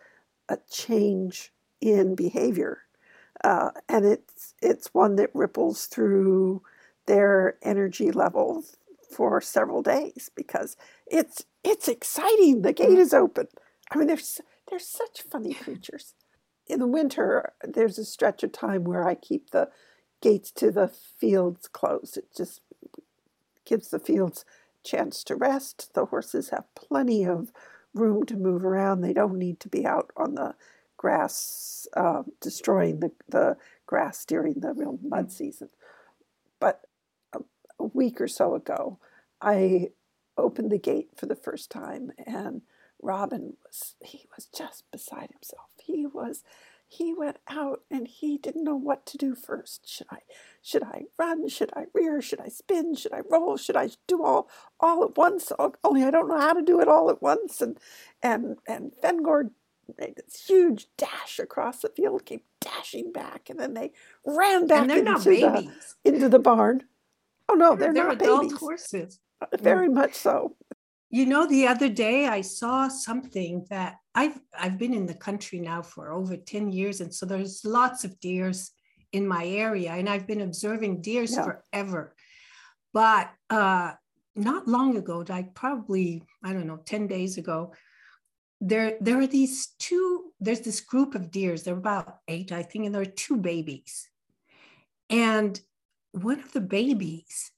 a 0.48 0.58
change 0.70 1.52
in 1.80 2.14
behavior. 2.14 2.78
Uh, 3.42 3.70
and 3.88 4.04
it's 4.04 4.54
it's 4.62 4.94
one 4.94 5.16
that 5.16 5.34
ripples 5.34 5.86
through 5.86 6.62
their 7.06 7.56
energy 7.62 8.12
levels 8.12 8.76
for 9.10 9.40
several 9.40 9.82
days 9.82 10.30
because 10.34 10.76
it's 11.06 11.44
it's 11.64 11.88
exciting. 11.88 12.62
The 12.62 12.72
gate 12.72 12.90
mm-hmm. 12.90 12.98
is 12.98 13.14
open. 13.14 13.48
I 13.90 13.98
mean, 13.98 14.06
there's 14.06 14.40
they're 14.68 14.78
such 14.78 15.22
funny 15.22 15.54
creatures. 15.54 16.14
In 16.66 16.78
the 16.78 16.86
winter, 16.86 17.52
there's 17.62 17.98
a 17.98 18.04
stretch 18.04 18.42
of 18.42 18.52
time 18.52 18.84
where 18.84 19.06
I 19.06 19.14
keep 19.14 19.50
the 19.50 19.68
gates 20.20 20.52
to 20.52 20.70
the 20.70 20.88
fields 20.88 21.68
closed. 21.68 22.16
It 22.16 22.28
just 22.34 22.60
gives 23.64 23.88
the 23.88 23.98
fields 23.98 24.44
chance 24.84 25.24
to 25.24 25.36
rest. 25.36 25.92
The 25.94 26.06
horses 26.06 26.50
have 26.50 26.72
plenty 26.74 27.24
of 27.24 27.52
room 27.94 28.24
to 28.26 28.36
move 28.36 28.64
around. 28.64 29.00
They 29.00 29.12
don't 29.12 29.38
need 29.38 29.60
to 29.60 29.68
be 29.68 29.86
out 29.86 30.10
on 30.16 30.34
the 30.34 30.54
grass, 30.96 31.86
uh, 31.96 32.22
destroying 32.40 33.00
the, 33.00 33.10
the 33.28 33.56
grass 33.86 34.24
during 34.24 34.60
the 34.60 34.72
real 34.72 34.98
mud 35.02 35.28
mm. 35.28 35.32
season. 35.32 35.68
But 36.60 36.82
a, 37.32 37.40
a 37.78 37.84
week 37.84 38.20
or 38.20 38.28
so 38.28 38.54
ago, 38.54 38.98
I 39.40 39.88
opened 40.38 40.70
the 40.70 40.78
gate 40.78 41.10
for 41.16 41.26
the 41.26 41.36
first 41.36 41.70
time, 41.70 42.12
and 42.26 42.62
Robin 43.02 43.54
was, 43.66 43.96
he 44.00 44.26
was 44.36 44.46
just 44.46 44.84
beside 44.92 45.30
himself. 45.32 45.70
He 45.82 46.06
was 46.06 46.44
he 46.92 47.14
went 47.14 47.38
out 47.48 47.80
and 47.90 48.06
he 48.06 48.36
didn't 48.36 48.64
know 48.64 48.76
what 48.76 49.06
to 49.06 49.16
do 49.16 49.34
first. 49.34 49.88
Should 49.88 50.08
I 50.10 50.18
should 50.60 50.82
I 50.82 51.04
run? 51.18 51.48
Should 51.48 51.70
I 51.74 51.86
rear? 51.94 52.20
Should 52.20 52.40
I 52.40 52.48
spin? 52.48 52.94
Should 52.94 53.12
I 53.14 53.20
roll? 53.30 53.56
Should 53.56 53.76
I 53.76 53.90
do 54.06 54.22
all 54.22 54.48
all 54.78 55.02
at 55.04 55.16
once? 55.16 55.52
Only 55.82 56.04
I 56.04 56.10
don't 56.10 56.28
know 56.28 56.38
how 56.40 56.52
to 56.52 56.62
do 56.62 56.80
it 56.80 56.88
all 56.88 57.08
at 57.08 57.22
once. 57.22 57.60
And 57.62 57.78
and 58.22 58.58
and 58.66 58.92
Fengur 59.02 59.50
made 59.98 60.16
this 60.16 60.44
huge 60.46 60.88
dash 60.98 61.38
across 61.38 61.80
the 61.80 61.88
field, 61.88 62.26
came 62.26 62.42
dashing 62.60 63.12
back, 63.12 63.48
and 63.48 63.58
then 63.58 63.74
they 63.74 63.92
ran 64.26 64.66
back 64.66 64.90
into 64.90 65.18
the, 65.24 65.72
into 66.04 66.28
the 66.28 66.38
barn. 66.38 66.84
Oh 67.48 67.54
no, 67.54 67.74
they're, 67.74 67.92
not 67.92 68.18
babies. 68.18 68.18
they're 68.18 68.28
not 68.28 68.36
adult 68.36 68.42
babies. 68.42 68.58
horses. 68.58 69.20
Uh, 69.40 69.46
very 69.60 69.88
mm. 69.88 69.94
much 69.94 70.14
so. 70.14 70.56
You 71.14 71.26
know, 71.26 71.46
the 71.46 71.66
other 71.66 71.90
day 71.90 72.26
I 72.26 72.40
saw 72.40 72.88
something 72.88 73.66
that 73.68 73.96
I've 74.14 74.40
I've 74.58 74.78
been 74.78 74.94
in 74.94 75.04
the 75.04 75.14
country 75.14 75.60
now 75.60 75.82
for 75.82 76.10
over 76.10 76.38
10 76.38 76.72
years, 76.72 77.02
and 77.02 77.12
so 77.14 77.26
there's 77.26 77.66
lots 77.66 78.02
of 78.04 78.18
deers 78.18 78.70
in 79.12 79.28
my 79.28 79.44
area, 79.44 79.92
and 79.92 80.08
I've 80.08 80.26
been 80.26 80.40
observing 80.40 81.02
deers 81.02 81.34
yeah. 81.34 81.44
forever. 81.44 82.14
But 82.94 83.30
uh, 83.50 83.92
not 84.36 84.66
long 84.66 84.96
ago, 84.96 85.22
like 85.28 85.54
probably 85.54 86.22
I 86.42 86.54
don't 86.54 86.66
know, 86.66 86.80
10 86.82 87.08
days 87.08 87.36
ago, 87.36 87.74
there 88.62 88.96
there 89.02 89.20
are 89.20 89.26
these 89.26 89.74
two. 89.78 90.32
There's 90.40 90.62
this 90.62 90.80
group 90.80 91.14
of 91.14 91.30
deers. 91.30 91.62
There 91.62 91.74
are 91.74 91.78
about 91.78 92.20
eight, 92.26 92.52
I 92.52 92.62
think, 92.62 92.86
and 92.86 92.94
there 92.94 93.02
are 93.02 93.18
two 93.26 93.36
babies, 93.36 94.08
and 95.10 95.60
one 96.12 96.40
of 96.40 96.52
the 96.52 96.62
babies 96.62 97.50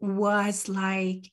was 0.00 0.68
like 0.68 1.32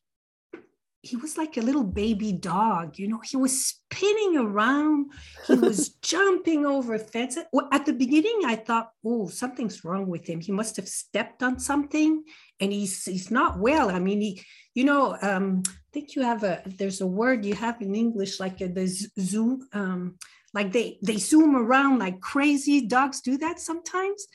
he 1.07 1.15
was 1.15 1.37
like 1.37 1.57
a 1.57 1.61
little 1.61 1.83
baby 1.83 2.31
dog 2.33 2.99
you 2.99 3.07
know 3.07 3.21
he 3.23 3.37
was 3.37 3.65
spinning 3.65 4.37
around 4.37 5.05
he 5.47 5.55
was 5.55 5.89
jumping 6.01 6.65
over 6.65 6.97
fences. 6.99 7.43
At 7.71 7.85
the 7.85 7.93
beginning 7.93 8.41
i 8.45 8.55
thought 8.55 8.91
oh 9.05 9.27
something's 9.27 9.83
wrong 9.83 10.07
with 10.07 10.27
him. 10.27 10.39
He 10.41 10.51
must 10.51 10.75
have 10.75 10.87
stepped 10.87 11.41
on 11.43 11.59
something 11.59 12.23
and 12.59 12.71
he's 12.71 13.05
he's 13.05 13.31
not 13.31 13.59
well. 13.59 13.89
I 13.89 13.99
mean 13.99 14.21
he 14.21 14.41
you 14.73 14.85
know 14.89 15.17
um, 15.21 15.63
i 15.67 15.89
think 15.93 16.15
you 16.15 16.21
have 16.21 16.43
a 16.43 16.61
there's 16.77 17.01
a 17.01 17.07
word 17.21 17.45
you 17.45 17.55
have 17.55 17.81
in 17.81 17.95
english 17.95 18.39
like 18.39 18.61
a, 18.61 18.67
the 18.67 18.87
zoom 19.19 19.67
um, 19.73 20.17
like 20.53 20.71
they 20.71 20.97
they 21.03 21.17
zoom 21.17 21.55
around 21.55 21.99
like 21.99 22.19
crazy. 22.19 22.87
Dogs 22.87 23.21
do 23.21 23.37
that 23.37 23.59
sometimes 23.59 24.27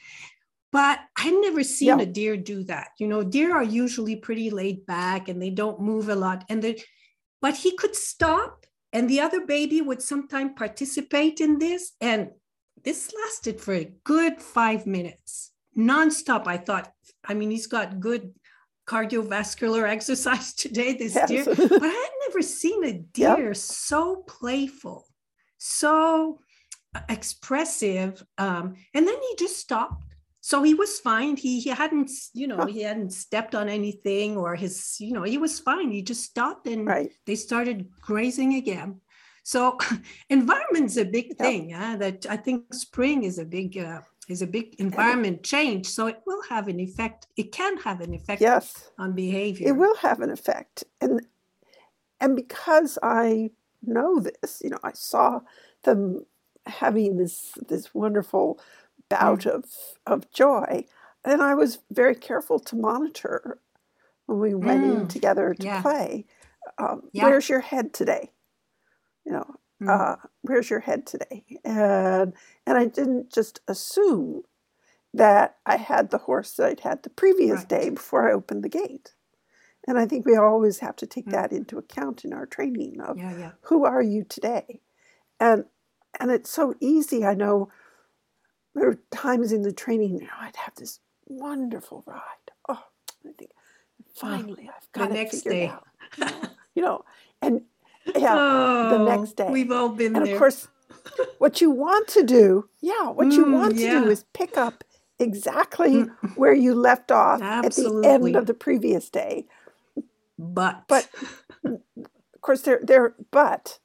but 0.72 1.00
I've 1.18 1.40
never 1.40 1.62
seen 1.62 1.88
yeah. 1.88 2.00
a 2.00 2.06
deer 2.06 2.36
do 2.36 2.64
that. 2.64 2.88
You 2.98 3.06
know, 3.06 3.22
deer 3.22 3.54
are 3.54 3.62
usually 3.62 4.16
pretty 4.16 4.50
laid 4.50 4.86
back 4.86 5.28
and 5.28 5.40
they 5.40 5.50
don't 5.50 5.80
move 5.80 6.08
a 6.08 6.14
lot. 6.14 6.44
And 6.48 6.62
the, 6.62 6.82
but 7.42 7.56
he 7.56 7.76
could 7.76 7.94
stop, 7.94 8.66
and 8.92 9.08
the 9.08 9.20
other 9.20 9.44
baby 9.44 9.80
would 9.80 10.00
sometimes 10.00 10.52
participate 10.56 11.40
in 11.40 11.58
this. 11.58 11.92
And 12.00 12.30
this 12.84 13.12
lasted 13.22 13.60
for 13.60 13.74
a 13.74 13.92
good 14.04 14.40
five 14.40 14.86
minutes, 14.86 15.52
nonstop. 15.76 16.46
I 16.46 16.56
thought, 16.56 16.92
I 17.24 17.34
mean, 17.34 17.50
he's 17.50 17.66
got 17.66 18.00
good 18.00 18.32
cardiovascular 18.86 19.88
exercise 19.88 20.54
today, 20.54 20.94
this 20.94 21.14
yes. 21.14 21.28
deer. 21.28 21.44
but 21.44 21.82
I 21.82 21.86
had 21.86 22.10
never 22.28 22.42
seen 22.42 22.84
a 22.84 22.92
deer 22.92 23.52
so 23.54 24.22
playful, 24.26 25.06
so 25.58 26.40
expressive. 27.08 28.22
Um, 28.38 28.74
and 28.94 29.06
then 29.06 29.16
he 29.20 29.36
just 29.38 29.58
stopped 29.58 30.11
so 30.44 30.62
he 30.64 30.74
was 30.74 30.98
fine. 30.98 31.36
He 31.36 31.60
he 31.60 31.70
hadn't, 31.70 32.10
you 32.34 32.48
know, 32.48 32.66
he 32.66 32.82
hadn't 32.82 33.12
stepped 33.12 33.54
on 33.54 33.68
anything 33.68 34.36
or 34.36 34.56
his, 34.56 34.96
you 34.98 35.12
know, 35.14 35.22
he 35.22 35.38
was 35.38 35.60
fine. 35.60 35.92
He 35.92 36.02
just 36.02 36.24
stopped 36.24 36.66
and 36.66 36.84
Right. 36.86 37.10
they 37.26 37.36
started 37.36 37.88
grazing 38.00 38.54
again. 38.54 39.00
So 39.44 39.78
environment's 40.28 40.96
a 40.96 41.04
big 41.04 41.28
Yep. 41.28 41.38
thing. 41.38 41.70
Yeah, 41.70 41.96
that 41.96 42.26
I 42.28 42.36
think 42.36 42.74
spring 42.74 43.22
is 43.22 43.38
a 43.38 43.44
big 43.44 43.78
uh, 43.78 44.00
is 44.28 44.42
a 44.42 44.46
big 44.46 44.74
environment 44.80 45.44
change. 45.44 45.86
So 45.86 46.08
it 46.08 46.18
will 46.26 46.42
have 46.48 46.66
an 46.66 46.80
effect. 46.80 47.28
It 47.36 47.52
can 47.52 47.76
have 47.78 48.00
an 48.00 48.12
effect 48.12 48.42
Yes. 48.42 48.90
on 48.98 49.14
behavior. 49.14 49.68
it 49.68 49.76
will 49.76 49.96
have 49.96 50.20
an 50.20 50.30
effect 50.30 50.84
and 51.00 51.24
and 52.20 52.34
because 52.36 52.98
i 53.02 53.50
know 53.82 54.20
this 54.20 54.60
you 54.64 54.70
know 54.70 54.78
i 54.84 54.92
saw 54.92 55.40
them 55.84 56.24
having 56.66 57.16
this 57.16 57.52
this 57.68 57.92
wonderful 57.94 58.60
bout 59.20 59.46
of 59.46 59.64
of 60.06 60.30
joy 60.30 60.84
and 61.24 61.42
i 61.42 61.54
was 61.54 61.78
very 61.90 62.14
careful 62.14 62.58
to 62.58 62.76
monitor 62.76 63.60
when 64.26 64.38
we 64.40 64.54
went 64.54 64.84
in 64.84 65.02
Mm, 65.06 65.08
together 65.08 65.54
to 65.54 65.66
yeah. 65.66 65.82
play 65.82 66.26
um, 66.78 67.02
Yeah. 67.12 67.24
where's 67.24 67.48
your 67.48 67.60
head 67.60 67.92
today 67.92 68.30
you 69.24 69.32
know 69.32 69.54
Mm. 69.82 69.88
uh, 69.90 70.16
where's 70.42 70.70
your 70.70 70.80
head 70.80 71.06
today 71.06 71.44
and 71.64 72.34
and 72.66 72.78
i 72.78 72.84
didn't 72.86 73.32
just 73.32 73.60
assume 73.66 74.42
that 75.12 75.56
i 75.66 75.76
had 75.76 76.10
the 76.10 76.18
horse 76.18 76.52
that 76.54 76.66
i'd 76.68 76.80
had 76.80 77.02
the 77.02 77.10
previous 77.10 77.60
Right. 77.60 77.68
day 77.68 77.90
before 77.90 78.28
i 78.28 78.32
opened 78.32 78.62
the 78.62 78.68
gate 78.82 79.14
and 79.88 79.98
i 79.98 80.06
think 80.06 80.24
we 80.24 80.36
always 80.36 80.78
have 80.78 80.96
to 80.96 81.06
take 81.06 81.26
Mm. 81.26 81.32
that 81.32 81.52
into 81.52 81.78
account 81.78 82.24
in 82.24 82.32
our 82.32 82.46
training 82.46 83.00
of 83.00 83.16
yeah. 83.18 83.52
who 83.62 83.84
are 83.84 84.02
you 84.02 84.22
today 84.24 84.80
and 85.40 85.64
and 86.20 86.30
it's 86.30 86.50
so 86.50 86.74
easy 86.80 87.24
i 87.24 87.34
know 87.34 87.68
there 88.74 88.86
were 88.88 88.98
times 89.10 89.52
in 89.52 89.62
the 89.62 89.72
training 89.72 90.14
you 90.16 90.22
know, 90.26 90.32
i'd 90.40 90.56
have 90.56 90.74
this 90.76 91.00
wonderful 91.26 92.04
ride. 92.06 92.20
Oh 92.68 92.84
i 93.26 93.32
think 93.38 93.50
finally 94.14 94.70
i've 94.74 94.92
The 94.94 95.00
got 95.00 95.10
it 95.12 95.14
next 95.14 95.42
figured 95.42 95.54
day. 95.54 95.68
out. 95.68 95.86
You 96.74 96.82
know 96.82 97.04
and 97.42 97.62
yeah 98.16 98.40
the 98.82 98.98
Oh, 98.98 99.04
next 99.04 99.36
day. 99.36 99.50
We've 99.52 99.72
all 99.72 99.90
been 99.90 100.14
and 100.14 100.24
there. 100.24 100.34
of 100.34 100.38
course 100.38 100.68
what 101.38 101.60
you 101.60 101.70
want 101.70 102.08
to 102.08 102.22
do 102.24 102.68
yeah 102.80 103.10
what 103.10 103.36
you 103.36 103.44
Mm, 103.44 103.52
want 103.52 103.76
to 103.78 103.88
do 103.88 104.08
is 104.08 104.24
pick 104.34 104.56
up 104.58 104.84
exactly 105.18 105.94
Mm, 105.94 106.16
where 106.34 106.54
you 106.54 106.74
left 106.74 107.12
off 107.12 107.40
at 107.62 107.76
the 107.76 107.92
end 108.02 108.36
of 108.36 108.46
the 108.46 108.54
previous 108.54 109.10
day. 109.10 109.46
But. 110.38 110.84
But 110.88 111.08
of 112.34 112.40
course 112.42 112.62
there 112.62 112.80
there 112.82 113.14
but 113.30 113.78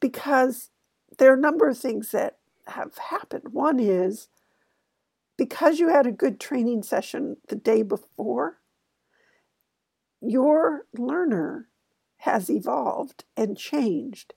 because 0.00 0.70
there 1.18 1.32
are 1.32 1.36
a 1.36 1.40
number 1.40 1.68
of 1.68 1.78
things 1.78 2.10
that 2.12 2.38
have 2.68 2.96
happened 2.98 3.48
one 3.52 3.78
is 3.80 4.28
because 5.36 5.78
you 5.78 5.88
had 5.88 6.06
a 6.06 6.12
good 6.12 6.38
training 6.40 6.82
session 6.82 7.36
the 7.48 7.56
day 7.56 7.82
before 7.82 8.60
your 10.20 10.86
learner 10.96 11.68
has 12.18 12.48
evolved 12.50 13.24
and 13.36 13.56
changed 13.58 14.32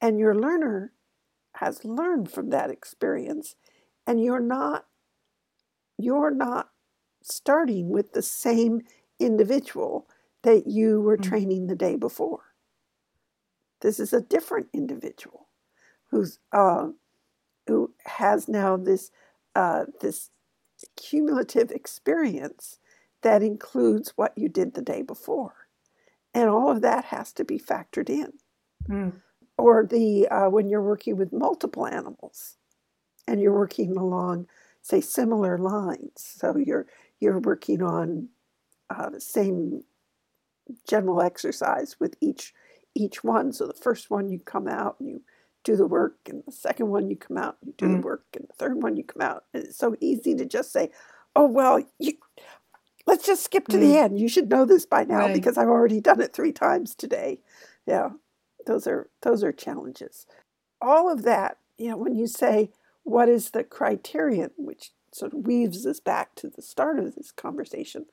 and 0.00 0.18
your 0.18 0.34
learner 0.34 0.92
has 1.54 1.84
learned 1.84 2.30
from 2.30 2.50
that 2.50 2.70
experience 2.70 3.54
and 4.06 4.22
you're 4.22 4.40
not 4.40 4.86
you're 5.98 6.30
not 6.30 6.70
starting 7.22 7.88
with 7.88 8.12
the 8.12 8.22
same 8.22 8.80
individual 9.18 10.08
that 10.42 10.66
you 10.66 11.00
were 11.00 11.16
Mm. 11.18 11.22
training 11.22 11.66
the 11.66 11.74
day 11.76 11.96
before 11.96 12.54
this 13.80 14.00
is 14.00 14.12
a 14.12 14.20
different 14.20 14.68
individual 14.72 15.48
who's 16.10 16.38
uh, 16.52 16.88
who 17.68 17.94
has 18.04 18.48
now 18.48 18.76
this 18.76 19.12
uh, 19.54 19.84
this 20.00 20.30
cumulative 20.96 21.70
experience 21.70 22.78
that 23.22 23.42
includes 23.42 24.12
what 24.16 24.32
you 24.36 24.48
did 24.48 24.74
the 24.74 24.82
day 24.82 25.02
before. 25.02 25.54
And 26.34 26.48
all 26.48 26.70
of 26.70 26.82
that 26.82 27.06
has 27.06 27.32
to 27.34 27.44
be 27.44 27.58
factored 27.58 28.08
in. 28.08 28.32
Mm, 28.88 29.12
or 29.56 29.86
the 29.86 30.28
uh, 30.28 30.48
when 30.48 30.68
you're 30.68 30.82
working 30.82 31.16
with 31.16 31.32
multiple 31.32 31.86
animals 31.86 32.56
and 33.26 33.40
you're 33.40 33.52
working 33.56 33.96
along 33.96 34.46
say 34.80 35.00
similar 35.00 35.58
lines. 35.58 36.12
So 36.16 36.56
you're 36.56 36.86
you're 37.20 37.40
working 37.40 37.82
on 37.82 38.28
uh, 38.88 39.10
the 39.10 39.20
same 39.20 39.82
general 40.88 41.20
exercise 41.20 41.96
with 42.00 42.16
each 42.20 42.54
each 42.94 43.22
one. 43.22 43.52
So 43.52 43.66
the 43.66 43.74
first 43.74 44.10
one 44.10 44.30
you 44.30 44.38
come 44.38 44.68
out 44.68 44.96
and 44.98 45.08
you 45.08 45.22
do 45.64 45.76
the 45.76 45.86
work 45.86 46.16
and 46.28 46.42
the 46.46 46.52
second 46.52 46.88
one 46.88 47.08
you 47.10 47.16
come 47.16 47.36
out 47.36 47.56
you 47.64 47.74
do 47.76 47.86
Mm. 47.86 48.00
the 48.00 48.06
work 48.06 48.24
and 48.34 48.46
the 48.48 48.54
third 48.54 48.82
one 48.82 48.96
you 48.96 49.04
come 49.04 49.22
out 49.22 49.44
and 49.52 49.64
it's 49.64 49.78
so 49.78 49.94
easy 50.00 50.34
to 50.34 50.44
just 50.44 50.72
say 50.72 50.90
oh 51.36 51.46
well 51.46 51.80
you 51.98 52.14
let's 53.06 53.26
just 53.26 53.44
skip 53.44 53.68
to 53.68 53.78
the 53.78 53.86
Mm. 53.94 54.04
end 54.04 54.20
you 54.20 54.28
should 54.28 54.50
know 54.50 54.64
this 54.64 54.86
by 54.86 55.04
now 55.04 55.20
Right. 55.20 55.34
because 55.34 55.58
i've 55.58 55.68
already 55.68 56.00
done 56.00 56.20
it 56.20 56.32
three 56.32 56.52
times 56.52 56.94
today 56.94 57.40
yeah 57.86 58.10
those 58.66 58.86
are 58.86 59.10
those 59.22 59.42
are 59.44 59.52
challenges 59.52 60.26
all 60.80 61.10
of 61.10 61.22
that 61.22 61.58
you 61.78 61.90
know 61.90 61.96
when 61.96 62.14
you 62.14 62.26
say 62.26 62.70
what 63.04 63.28
is 63.28 63.50
the 63.50 63.64
criterion 63.64 64.50
which 64.56 64.92
sort 65.12 65.32
of 65.32 65.46
weaves 65.46 65.86
us 65.86 66.00
back 66.00 66.34
to 66.36 66.48
the 66.48 66.62
start 66.62 66.98
of 66.98 67.14
this 67.14 67.32
conversation 67.32 68.06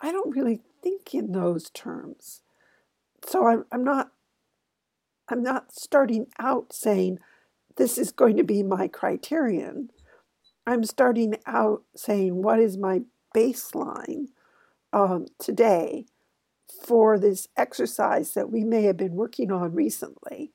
i 0.00 0.12
don't 0.12 0.34
really 0.36 0.60
think 0.82 1.14
in 1.14 1.32
those 1.32 1.70
terms 1.70 2.42
so 3.26 3.46
i'm, 3.46 3.64
I'm 3.72 3.84
not 3.84 4.12
i'm 5.28 5.42
not 5.42 5.72
starting 5.72 6.26
out 6.38 6.72
saying 6.72 7.18
this 7.76 7.98
is 7.98 8.12
going 8.12 8.36
to 8.36 8.44
be 8.44 8.62
my 8.62 8.88
criterion 8.88 9.90
i'm 10.66 10.84
starting 10.84 11.36
out 11.46 11.82
saying 11.94 12.42
what 12.42 12.58
is 12.58 12.76
my 12.76 13.00
baseline 13.34 14.26
um, 14.92 15.26
today 15.38 16.06
for 16.84 17.18
this 17.18 17.48
exercise 17.56 18.34
that 18.34 18.50
we 18.50 18.64
may 18.64 18.82
have 18.82 18.96
been 18.96 19.14
working 19.14 19.50
on 19.50 19.74
recently. 19.74 20.52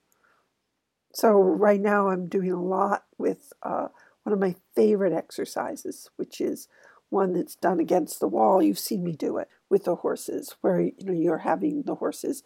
So, 1.14 1.32
right 1.32 1.80
now, 1.80 2.10
I'm 2.10 2.28
doing 2.28 2.52
a 2.52 2.62
lot 2.62 3.04
with 3.18 3.52
uh, 3.64 3.88
one 4.24 4.34
of 4.34 4.40
my 4.40 4.56
favorite 4.76 5.14
exercises, 5.14 6.10
which 6.16 6.40
is 6.40 6.68
one 7.10 7.34
that's 7.34 7.56
done 7.56 7.80
against 7.80 8.20
the 8.20 8.28
wall. 8.28 8.64
You've 8.64 8.80
seen 8.80 9.04
me 9.04 9.12
do 9.12 9.38
it 9.38 9.50
with 9.70 9.84
the 9.84 9.96
horses, 9.96 10.56
where 10.62 10.80
you 10.80 10.94
know 11.02 11.14
you're 11.14 11.40
having 11.40 11.84
the 11.84 11.96
horses 11.96 12.44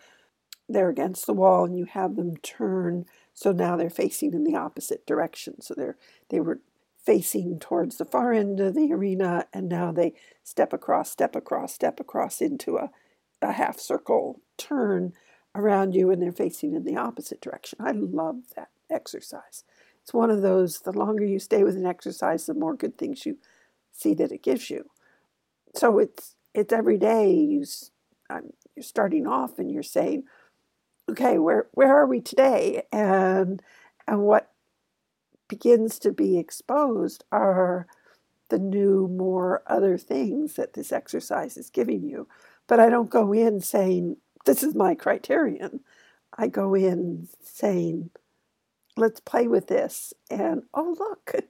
they're 0.68 0.90
against 0.90 1.26
the 1.26 1.34
wall 1.34 1.66
and 1.66 1.78
you 1.78 1.86
have 1.86 2.16
them 2.16 2.38
turn 2.38 3.06
so 3.34 3.52
now 3.52 3.76
they're 3.76 3.90
facing 3.90 4.34
in 4.34 4.44
the 4.46 4.56
opposite 4.56 5.06
direction. 5.06 5.62
So 5.62 5.74
they're 5.76 5.98
they 6.30 6.40
were 6.40 6.60
facing 7.06 7.60
towards 7.60 7.98
the 7.98 8.06
far 8.06 8.34
end 8.34 8.60
of 8.60 8.74
the 8.74 8.92
arena 8.92 9.46
and 9.54 9.70
now 9.70 9.92
they 9.92 10.14
step 10.44 10.74
across, 10.74 11.12
step 11.12 11.36
across, 11.36 11.74
step 11.74 12.00
across 12.00 12.42
into 12.42 12.78
a 12.78 12.90
a 13.42 13.52
half 13.52 13.80
circle 13.80 14.42
turn 14.58 15.14
around 15.54 15.94
you 15.94 16.10
and 16.10 16.22
they're 16.22 16.32
facing 16.32 16.74
in 16.74 16.84
the 16.84 16.98
opposite 16.98 17.42
direction. 17.42 17.78
I 17.82 17.92
love 17.92 18.38
that 18.56 18.70
exercise. 18.90 19.64
It's 20.02 20.14
one 20.14 20.30
of 20.30 20.42
those, 20.42 20.82
the 20.82 20.92
longer 20.92 21.26
you 21.26 21.40
stay 21.40 21.64
with 21.64 21.76
an 21.76 21.86
exercise, 21.86 22.46
the 22.46 22.54
more 22.54 22.76
good 22.76 22.98
things 22.98 23.26
you 23.26 23.38
see 23.92 24.14
that 24.16 24.32
it 24.32 24.44
gives 24.44 24.70
you. 24.70 24.90
So 25.76 26.00
it's 26.00 26.36
it's 26.54 26.74
every 26.74 26.98
day 26.98 27.34
you 27.34 27.66
um, 28.30 28.52
you're 28.76 28.84
starting 28.84 29.28
off 29.28 29.60
and 29.60 29.70
you're 29.70 29.84
saying, 29.84 30.24
okay, 31.10 31.38
where 31.38 31.68
where 31.74 31.96
are 31.96 32.08
we 32.08 32.22
today? 32.22 32.84
And 32.92 33.62
and 34.08 34.22
what 34.22 34.52
begins 35.48 36.00
to 36.00 36.12
be 36.12 36.38
exposed 36.38 37.24
are 37.32 37.88
the 38.50 38.60
new, 38.60 39.08
more 39.08 39.64
other 39.68 39.98
things 39.98 40.54
that 40.56 40.74
this 40.74 40.92
exercise 40.92 41.58
is 41.58 41.70
giving 41.70 42.04
you. 42.04 42.28
But 42.68 42.80
I 42.80 42.90
don't 42.90 43.10
go 43.10 43.34
in 43.34 43.62
saying, 43.62 44.18
this 44.46 44.64
is 44.64 44.76
my 44.76 44.96
criterion. 44.96 45.82
I 46.38 46.48
go 46.48 46.76
in 46.76 47.28
saying, 47.42 48.12
let's 48.98 49.20
play 49.20 49.48
with 49.48 49.68
this. 49.68 50.14
And 50.30 50.64
oh, 50.74 50.96
look, 51.00 51.46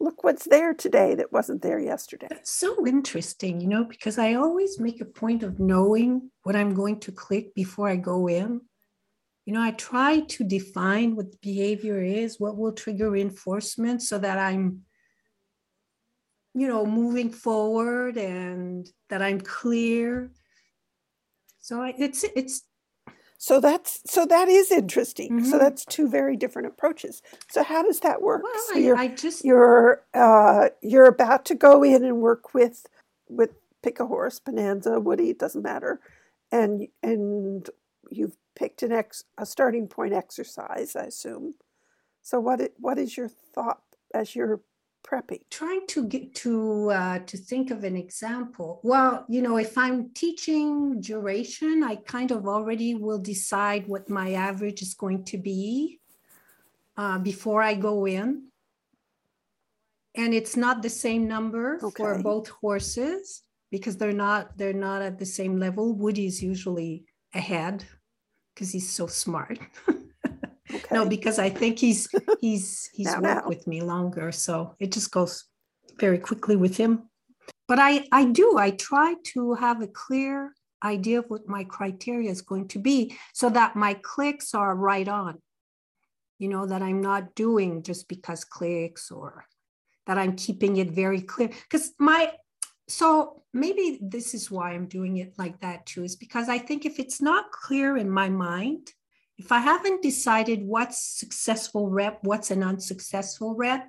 look 0.00 0.24
what's 0.24 0.46
there 0.46 0.74
today 0.74 1.14
that 1.14 1.32
wasn't 1.32 1.62
there 1.62 1.78
yesterday. 1.78 2.26
That's 2.30 2.50
so 2.50 2.86
interesting, 2.86 3.60
you 3.60 3.68
know, 3.68 3.84
because 3.84 4.18
I 4.18 4.34
always 4.34 4.78
make 4.80 5.00
a 5.00 5.06
point 5.06 5.42
of 5.42 5.60
knowing 5.60 6.30
what 6.42 6.56
I'm 6.56 6.74
going 6.74 7.00
to 7.00 7.12
click 7.12 7.54
before 7.54 7.88
I 7.88 7.96
go 7.96 8.28
in. 8.28 8.60
You 9.44 9.52
know, 9.54 9.60
I 9.60 9.72
try 9.72 10.20
to 10.20 10.44
define 10.44 11.16
what 11.16 11.32
the 11.32 11.38
behavior 11.42 12.00
is, 12.00 12.38
what 12.38 12.56
will 12.56 12.72
trigger 12.72 13.10
reinforcement 13.10 14.02
so 14.02 14.18
that 14.18 14.38
I'm, 14.38 14.82
you 16.54 16.68
know, 16.68 16.86
moving 16.86 17.30
forward 17.30 18.16
and 18.16 18.88
that 19.08 19.20
I'm 19.20 19.40
clear. 19.40 20.30
So 21.60 21.82
I, 21.82 21.94
it's, 21.98 22.24
it's, 22.36 22.62
So 23.38 23.58
that's 23.58 24.00
so 24.06 24.24
that 24.26 24.46
is 24.48 24.70
interesting. 24.70 25.42
So 25.42 25.56
Mhm. 25.56 25.60
that's 25.60 25.84
two 25.84 26.08
very 26.08 26.36
different 26.36 26.68
approaches. 26.68 27.22
So 27.50 27.64
how 27.64 27.82
does 27.82 27.98
that 28.00 28.22
work? 28.22 28.44
well, 28.44 28.52
so 28.68 28.76
I, 28.76 28.78
you're 28.78 28.96
I 28.96 29.08
just, 29.08 29.44
you're 29.44 30.04
uh, 30.14 30.68
you're 30.80 31.06
about 31.06 31.44
to 31.46 31.56
go 31.56 31.82
in 31.82 32.04
and 32.04 32.18
work 32.20 32.54
with 32.54 32.86
with 33.28 33.50
pick 33.82 33.98
a 33.98 34.06
horse, 34.06 34.38
Bonanza, 34.38 35.00
Woody, 35.00 35.30
it 35.30 35.40
doesn't 35.40 35.62
matter, 35.62 35.98
and 36.52 36.86
and 37.02 37.68
you've 38.10 38.36
picked 38.54 38.82
an 38.82 38.92
ex 38.92 39.24
a 39.38 39.46
starting 39.46 39.88
point 39.88 40.12
exercise, 40.12 40.96
I 40.96 41.04
assume. 41.04 41.54
So 42.22 42.40
what 42.40 42.60
it, 42.60 42.74
what 42.78 42.98
is 42.98 43.16
your 43.16 43.28
thought 43.28 43.82
as 44.14 44.34
you're 44.34 44.60
prepping? 45.04 45.40
Trying 45.50 45.86
to 45.88 46.06
get 46.06 46.34
to 46.36 46.90
uh, 46.90 47.18
to 47.20 47.36
think 47.36 47.70
of 47.70 47.84
an 47.84 47.96
example. 47.96 48.80
Well, 48.82 49.24
you 49.28 49.42
know, 49.42 49.56
if 49.56 49.76
I'm 49.76 50.10
teaching 50.10 51.00
duration, 51.00 51.82
I 51.82 51.96
kind 51.96 52.30
of 52.30 52.46
already 52.46 52.94
will 52.94 53.18
decide 53.18 53.86
what 53.86 54.08
my 54.08 54.32
average 54.32 54.82
is 54.82 54.94
going 54.94 55.24
to 55.24 55.38
be 55.38 56.00
uh, 56.96 57.18
before 57.18 57.62
I 57.62 57.74
go 57.74 58.06
in. 58.06 58.48
And 60.14 60.34
it's 60.34 60.56
not 60.56 60.82
the 60.82 60.90
same 60.90 61.26
number 61.26 61.78
okay. 61.82 62.02
for 62.02 62.22
both 62.22 62.48
horses 62.48 63.42
because 63.70 63.96
they're 63.96 64.12
not 64.12 64.56
they're 64.58 64.74
not 64.74 65.02
at 65.02 65.18
the 65.18 65.26
same 65.26 65.58
level. 65.58 65.94
Woody's 65.94 66.42
usually 66.42 67.06
ahead 67.34 67.84
because 68.54 68.72
he's 68.72 68.90
so 68.90 69.06
smart. 69.06 69.58
Okay. 70.74 70.94
No, 70.94 71.06
because 71.06 71.38
I 71.38 71.50
think 71.50 71.78
he's 71.78 72.08
he's 72.40 72.88
he's 72.94 73.06
now, 73.06 73.20
worked 73.20 73.44
now. 73.44 73.48
with 73.48 73.66
me 73.66 73.82
longer, 73.82 74.32
so 74.32 74.74
it 74.78 74.92
just 74.92 75.10
goes 75.10 75.44
very 75.98 76.18
quickly 76.18 76.56
with 76.56 76.76
him. 76.76 77.10
But 77.68 77.78
I 77.78 78.06
I 78.10 78.24
do 78.24 78.56
I 78.56 78.70
try 78.70 79.14
to 79.34 79.54
have 79.54 79.82
a 79.82 79.86
clear 79.86 80.54
idea 80.82 81.20
of 81.20 81.26
what 81.28 81.46
my 81.46 81.64
criteria 81.64 82.30
is 82.30 82.42
going 82.42 82.68
to 82.68 82.78
be, 82.78 83.16
so 83.34 83.50
that 83.50 83.76
my 83.76 83.94
clicks 83.94 84.54
are 84.54 84.74
right 84.74 85.08
on. 85.08 85.42
You 86.38 86.48
know 86.48 86.66
that 86.66 86.82
I'm 86.82 87.00
not 87.00 87.34
doing 87.34 87.82
just 87.82 88.08
because 88.08 88.44
clicks 88.44 89.10
or 89.10 89.44
that 90.06 90.18
I'm 90.18 90.36
keeping 90.36 90.78
it 90.78 90.90
very 90.90 91.20
clear 91.20 91.48
because 91.48 91.92
my 91.98 92.32
so 92.88 93.42
maybe 93.52 93.98
this 94.00 94.34
is 94.34 94.50
why 94.50 94.72
I'm 94.72 94.86
doing 94.86 95.18
it 95.18 95.34
like 95.38 95.60
that 95.60 95.86
too, 95.86 96.04
is 96.04 96.16
because 96.16 96.48
I 96.48 96.58
think 96.58 96.84
if 96.84 96.98
it's 96.98 97.20
not 97.20 97.52
clear 97.52 97.96
in 97.96 98.10
my 98.10 98.28
mind, 98.28 98.90
if 99.38 99.50
I 99.50 99.58
haven't 99.58 100.02
decided 100.02 100.62
what's 100.62 101.02
successful 101.02 101.88
rep, 101.88 102.18
what's 102.22 102.50
an 102.50 102.62
unsuccessful 102.62 103.54
rep, 103.54 103.88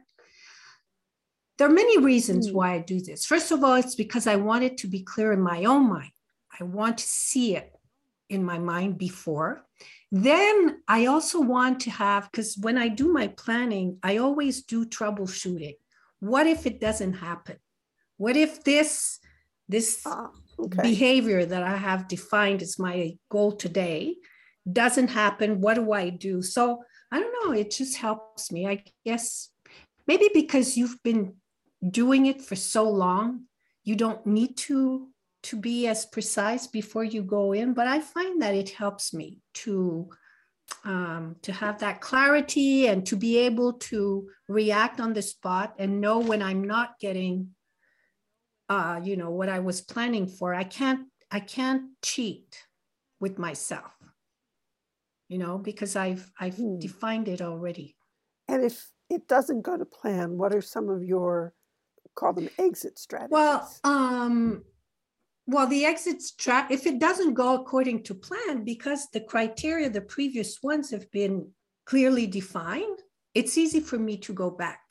there 1.58 1.67
are 1.67 1.73
many 1.73 1.99
reasons 1.99 2.49
mm. 2.49 2.53
why 2.53 2.73
I 2.73 2.79
do 2.79 2.99
this. 2.99 3.25
First 3.25 3.51
of 3.51 3.63
all, 3.63 3.75
it's 3.75 3.95
because 3.95 4.25
I 4.25 4.38
want 4.38 4.63
it 4.63 4.77
to 4.79 4.88
be 4.88 5.01
clear 5.01 5.32
in 5.34 5.41
my 5.41 5.65
own 5.65 5.89
mind. 5.89 6.12
I 6.60 6.63
want 6.63 6.97
to 6.99 7.06
see 7.06 7.56
it 7.56 7.71
in 8.29 8.43
my 8.43 8.58
mind 8.58 8.97
before. 8.97 9.65
Then 10.12 10.82
I 10.88 11.08
also 11.08 11.41
want 11.41 11.82
to 11.82 11.91
have, 11.91 12.29
because 12.32 12.58
when 12.58 12.77
I 12.77 12.88
do 12.88 13.12
my 13.12 13.27
planning, 13.27 13.97
I 14.03 14.17
always 14.17 14.63
do 14.63 14.86
troubleshooting. 14.86 15.77
What 16.19 16.47
if 16.47 16.65
it 16.65 16.79
doesn't 16.79 17.13
happen? 17.13 17.58
What 18.23 18.38
if 18.38 18.63
this 18.63 19.19
this 19.67 20.01
ah, 20.05 20.29
okay. 20.59 20.81
behavior 20.81 21.45
that 21.45 21.63
I 21.63 21.75
have 21.75 22.07
defined 22.07 22.62
as 22.62 22.79
my 22.79 23.17
goal 23.29 23.51
today 23.51 24.15
doesn't 24.71 25.09
happen 25.09 25.59
what 25.59 25.75
do 25.75 25.91
i 25.91 26.09
do 26.09 26.41
so 26.41 26.83
i 27.12 27.19
don't 27.19 27.36
know 27.43 27.51
it 27.53 27.69
just 27.71 27.97
helps 27.97 28.51
me 28.51 28.65
i 28.67 28.83
guess 29.05 29.49
maybe 30.07 30.29
because 30.33 30.77
you've 30.77 31.01
been 31.03 31.36
doing 31.89 32.27
it 32.27 32.41
for 32.41 32.55
so 32.55 32.89
long 32.89 33.43
you 33.83 33.95
don't 33.95 34.25
need 34.25 34.55
to 34.55 35.09
to 35.41 35.57
be 35.57 35.88
as 35.88 36.05
precise 36.05 36.65
before 36.67 37.03
you 37.03 37.21
go 37.21 37.51
in 37.51 37.73
but 37.73 37.88
i 37.88 37.99
find 37.99 38.41
that 38.41 38.55
it 38.55 38.69
helps 38.69 39.13
me 39.13 39.39
to 39.53 40.09
um, 40.86 41.36
to 41.41 41.51
have 41.51 41.79
that 41.79 41.99
clarity 41.99 42.88
and 42.88 43.05
to 43.05 43.17
be 43.17 43.38
able 43.38 43.73
to 43.73 44.29
react 44.47 45.01
on 45.01 45.12
the 45.12 45.21
spot 45.21 45.75
and 45.77 45.99
know 45.99 46.19
when 46.19 46.41
i'm 46.41 46.63
not 46.63 46.97
getting 46.99 47.49
uh, 48.73 48.99
you 49.03 49.15
know 49.21 49.31
what 49.39 49.49
i 49.49 49.59
was 49.59 49.79
planning 49.93 50.27
for 50.27 50.47
i 50.63 50.63
can't 50.63 51.01
i 51.31 51.39
can't 51.39 51.83
cheat 52.01 52.49
with 53.19 53.36
myself 53.38 53.93
you 55.33 55.39
know, 55.39 55.57
because 55.57 55.95
I've 55.95 56.31
I've 56.39 56.57
hmm. 56.57 56.77
defined 56.77 57.27
it 57.27 57.41
already. 57.41 57.95
And 58.47 58.63
if 58.63 58.88
it 59.09 59.27
doesn't 59.27 59.63
go 59.63 59.77
to 59.77 59.86
plan, 59.86 60.38
what 60.38 60.53
are 60.53 60.62
some 60.62 60.89
of 60.89 61.03
your 61.03 61.55
call 62.15 62.33
them 62.33 62.49
exit 62.59 62.99
strategies? 62.99 63.31
Well, 63.31 63.73
um, 63.83 64.63
well, 65.47 65.65
the 65.65 65.86
exit 65.86 66.19
strat 66.19 66.69
if 66.69 66.86
it 66.86 66.99
doesn't 66.99 67.33
go 67.33 67.55
according 67.55 68.03
to 68.03 68.13
plan, 68.13 68.63
because 68.63 69.07
the 69.12 69.21
criteria, 69.21 69.89
the 69.89 70.01
previous 70.01 70.62
ones 70.62 70.91
have 70.91 71.09
been 71.12 71.49
clearly 71.88 72.27
defined, 72.27 72.99
it's 73.33 73.57
easy 73.57 73.79
for 73.79 73.97
me 73.97 74.17
to 74.17 74.33
go 74.33 74.51
back 74.51 74.81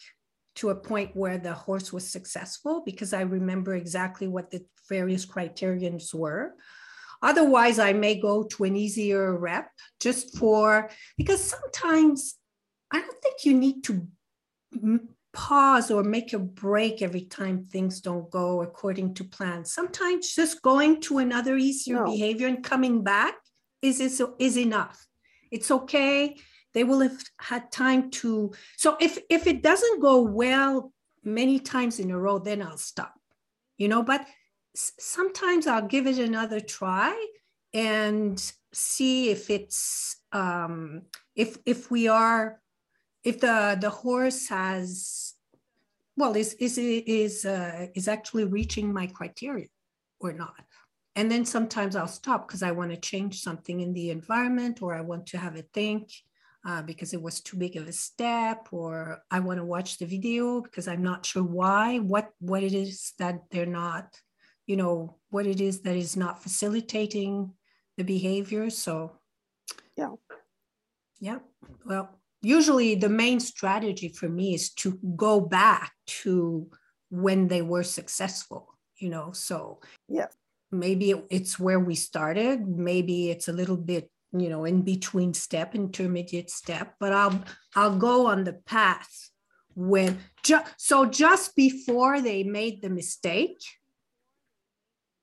to 0.57 0.71
a 0.71 0.75
point 0.75 1.11
where 1.15 1.39
the 1.39 1.55
horse 1.55 1.93
was 1.93 2.11
successful 2.11 2.83
because 2.85 3.13
I 3.13 3.23
remember 3.23 3.75
exactly 3.75 4.29
what 4.29 4.51
the 4.51 4.65
various 4.89 5.25
criterions 5.25 6.15
were. 6.15 6.55
Otherwise, 7.23 7.79
I 7.79 7.93
may 7.93 8.21
go 8.21 8.43
to 8.43 8.65
an 8.65 8.77
easier 8.77 9.37
rep 9.37 9.71
just 10.01 10.37
for, 10.37 10.91
because 11.17 11.43
sometimes 11.43 12.35
I 12.91 13.01
don't 13.01 13.23
think 13.23 13.45
you 13.45 13.55
need 13.55 13.85
to 13.85 14.09
pause 15.33 15.91
or 15.91 16.03
make 16.03 16.33
a 16.33 16.39
break 16.39 17.01
every 17.01 17.23
time 17.23 17.65
things 17.65 18.01
don't 18.01 18.31
go 18.31 18.63
according 18.63 19.15
to 19.15 19.25
plan. 19.25 19.65
Sometimes 19.65 20.35
just 20.35 20.63
going 20.63 21.01
to 21.03 21.19
another 21.19 21.57
easier 21.57 21.97
no. 21.97 22.05
behavior 22.05 22.49
and 22.49 22.63
coming 22.63 23.03
back 23.03 23.35
is, 23.81 24.01
is, 24.01 24.23
is 24.39 24.59
enough. 24.59 25.07
It's 25.51 25.71
okay. 25.71 26.37
They 26.75 26.85
will 26.85 27.01
have 27.01 27.23
had 27.39 27.71
time 27.71 28.11
to. 28.23 28.53
So 28.77 28.97
if 29.01 29.19
if 29.29 29.47
it 29.47 29.63
doesn't 29.63 30.01
go 30.01 30.23
well 30.23 30.93
many 31.25 31.59
times 31.59 32.01
in 32.01 32.11
a 32.11 32.19
row, 32.19 32.39
then 32.39 32.63
I'll 32.63 32.79
stop. 32.79 33.15
You 33.79 33.89
know, 33.89 34.03
but 34.03 34.27
sometimes 34.75 35.67
I'll 35.67 35.87
give 35.87 36.07
it 36.07 36.19
another 36.19 36.61
try 36.61 37.15
and 37.75 38.53
see 38.73 39.31
if 39.31 39.51
it's 39.51 40.17
um, 40.33 41.03
if 41.37 41.59
if 41.67 41.91
we 41.91 42.09
are 42.09 42.61
if 43.25 43.41
the 43.41 43.77
the 43.81 43.91
horse 43.91 44.49
has 44.49 45.35
well 46.17 46.35
is 46.37 46.55
is 46.55 46.79
is 46.79 47.45
uh, 47.45 47.87
is 47.95 48.09
actually 48.09 48.45
reaching 48.45 48.93
my 48.93 49.07
criteria 49.07 49.69
or 50.21 50.33
not 50.33 50.65
and 51.17 51.31
then 51.31 51.45
sometimes 51.45 51.97
i'll 51.97 52.07
stop 52.07 52.47
because 52.47 52.63
i 52.63 52.71
want 52.71 52.91
to 52.91 52.97
change 52.97 53.41
something 53.41 53.81
in 53.81 53.93
the 53.93 54.11
environment 54.11 54.83
or 54.83 54.95
i 54.95 55.01
want 55.01 55.27
to 55.27 55.39
have 55.39 55.57
a 55.57 55.63
think 55.75 56.11
uh, 56.65 56.83
because 56.83 57.13
it 57.13 57.21
was 57.21 57.41
too 57.41 57.57
big 57.57 57.77
of 57.77 57.89
a 57.89 57.93
step 57.93 58.69
or 58.71 59.23
i 59.31 59.41
want 59.41 59.59
to 59.59 59.65
watch 59.65 59.99
the 59.99 60.07
video 60.07 60.61
because 60.61 60.87
i'm 60.89 61.03
not 61.03 61.27
sure 61.27 61.43
why 61.43 61.99
what 61.99 62.31
what 62.39 62.63
it 62.63 62.73
is 62.73 63.13
that 63.19 63.41
they're 63.51 63.67
not 63.67 64.17
you 64.67 64.77
know 64.77 65.17
what 65.31 65.47
it 65.47 65.61
is 65.61 65.81
that 65.81 65.97
is 65.97 66.17
not 66.17 66.43
facilitating 66.43 67.53
the 67.97 68.05
behavior. 68.05 68.71
So 68.71 69.19
yeah. 69.97 70.11
yeah 71.21 71.39
well 71.85 72.19
usually 72.41 72.95
the 72.95 73.09
main 73.09 73.39
strategy 73.39 74.09
for 74.09 74.29
me 74.29 74.55
is 74.55 74.71
to 74.75 74.99
go 75.17 75.41
back 75.41 75.93
to 76.07 76.69
when 77.11 77.47
they 77.49 77.61
were 77.61 77.83
successful 77.83 78.75
you 78.97 79.11
know 79.11 79.31
so 79.33 79.81
yeah. 80.09 80.29
maybe 80.71 81.15
it's 81.29 81.59
where 81.59 81.79
we 81.79 81.95
started 81.95 82.67
maybe 82.67 83.31
it's 83.31 83.49
a 83.49 83.53
little 83.53 83.77
bit 83.77 84.11
you 84.33 84.49
know 84.49 84.65
in 84.65 84.83
between 84.83 85.35
step 85.35 85.75
intermediate 85.75 86.51
step 86.51 86.95
but 86.99 87.13
i'll 87.13 87.43
i'll 87.77 87.97
go 87.97 88.27
on 88.27 88.45
the 88.45 88.55
path 88.55 89.31
when 89.75 90.19
ju- 90.43 90.61
so 90.77 91.05
just 91.07 91.55
before 91.55 92.21
they 92.21 92.43
made 92.43 92.81
the 92.83 92.91
mistake 92.91 93.59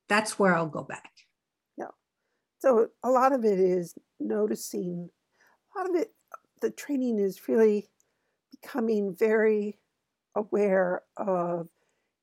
that's 0.09 0.37
where 0.37 0.55
I'll 0.55 0.67
go 0.67 0.83
back. 0.83 1.11
Yeah. 1.77 1.91
So 2.59 2.87
a 3.03 3.09
lot 3.09 3.31
of 3.31 3.45
it 3.45 3.59
is 3.59 3.93
noticing, 4.19 5.09
a 5.75 5.79
lot 5.79 5.89
of 5.89 5.95
it, 5.95 6.11
the 6.61 6.71
training 6.71 7.19
is 7.19 7.47
really 7.47 7.89
becoming 8.51 9.15
very 9.15 9.79
aware 10.35 11.03
of 11.15 11.69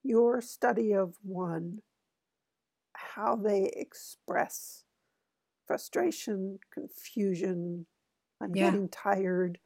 your 0.03 0.41
study 0.43 0.93
of 0.93 1.15
one, 1.23 1.81
how 2.95 3.37
they 3.37 3.73
express 3.75 4.83
frustration, 5.67 6.59
confusion, 6.73 7.87
I'm 8.41 8.55
yeah. 8.55 8.67
getting 8.67 8.89
tired. 8.89 9.59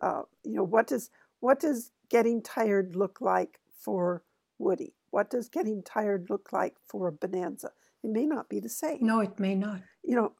Uh, 0.00 0.22
you 0.44 0.54
know, 0.54 0.64
what 0.64 0.86
does 0.86 1.10
what 1.40 1.60
does 1.60 1.92
getting 2.08 2.42
tired 2.42 2.96
look 2.96 3.20
like 3.20 3.60
for 3.78 4.22
Woody? 4.58 4.94
What 5.10 5.30
does 5.30 5.48
getting 5.48 5.82
tired 5.82 6.28
look 6.30 6.52
like 6.52 6.74
for 6.86 7.10
bonanza? 7.10 7.70
It 8.02 8.10
may 8.10 8.26
not 8.26 8.48
be 8.48 8.60
the 8.60 8.68
same. 8.68 8.98
No, 9.00 9.20
it 9.20 9.38
may 9.38 9.54
not. 9.54 9.80
You 10.04 10.16
know, 10.16 10.32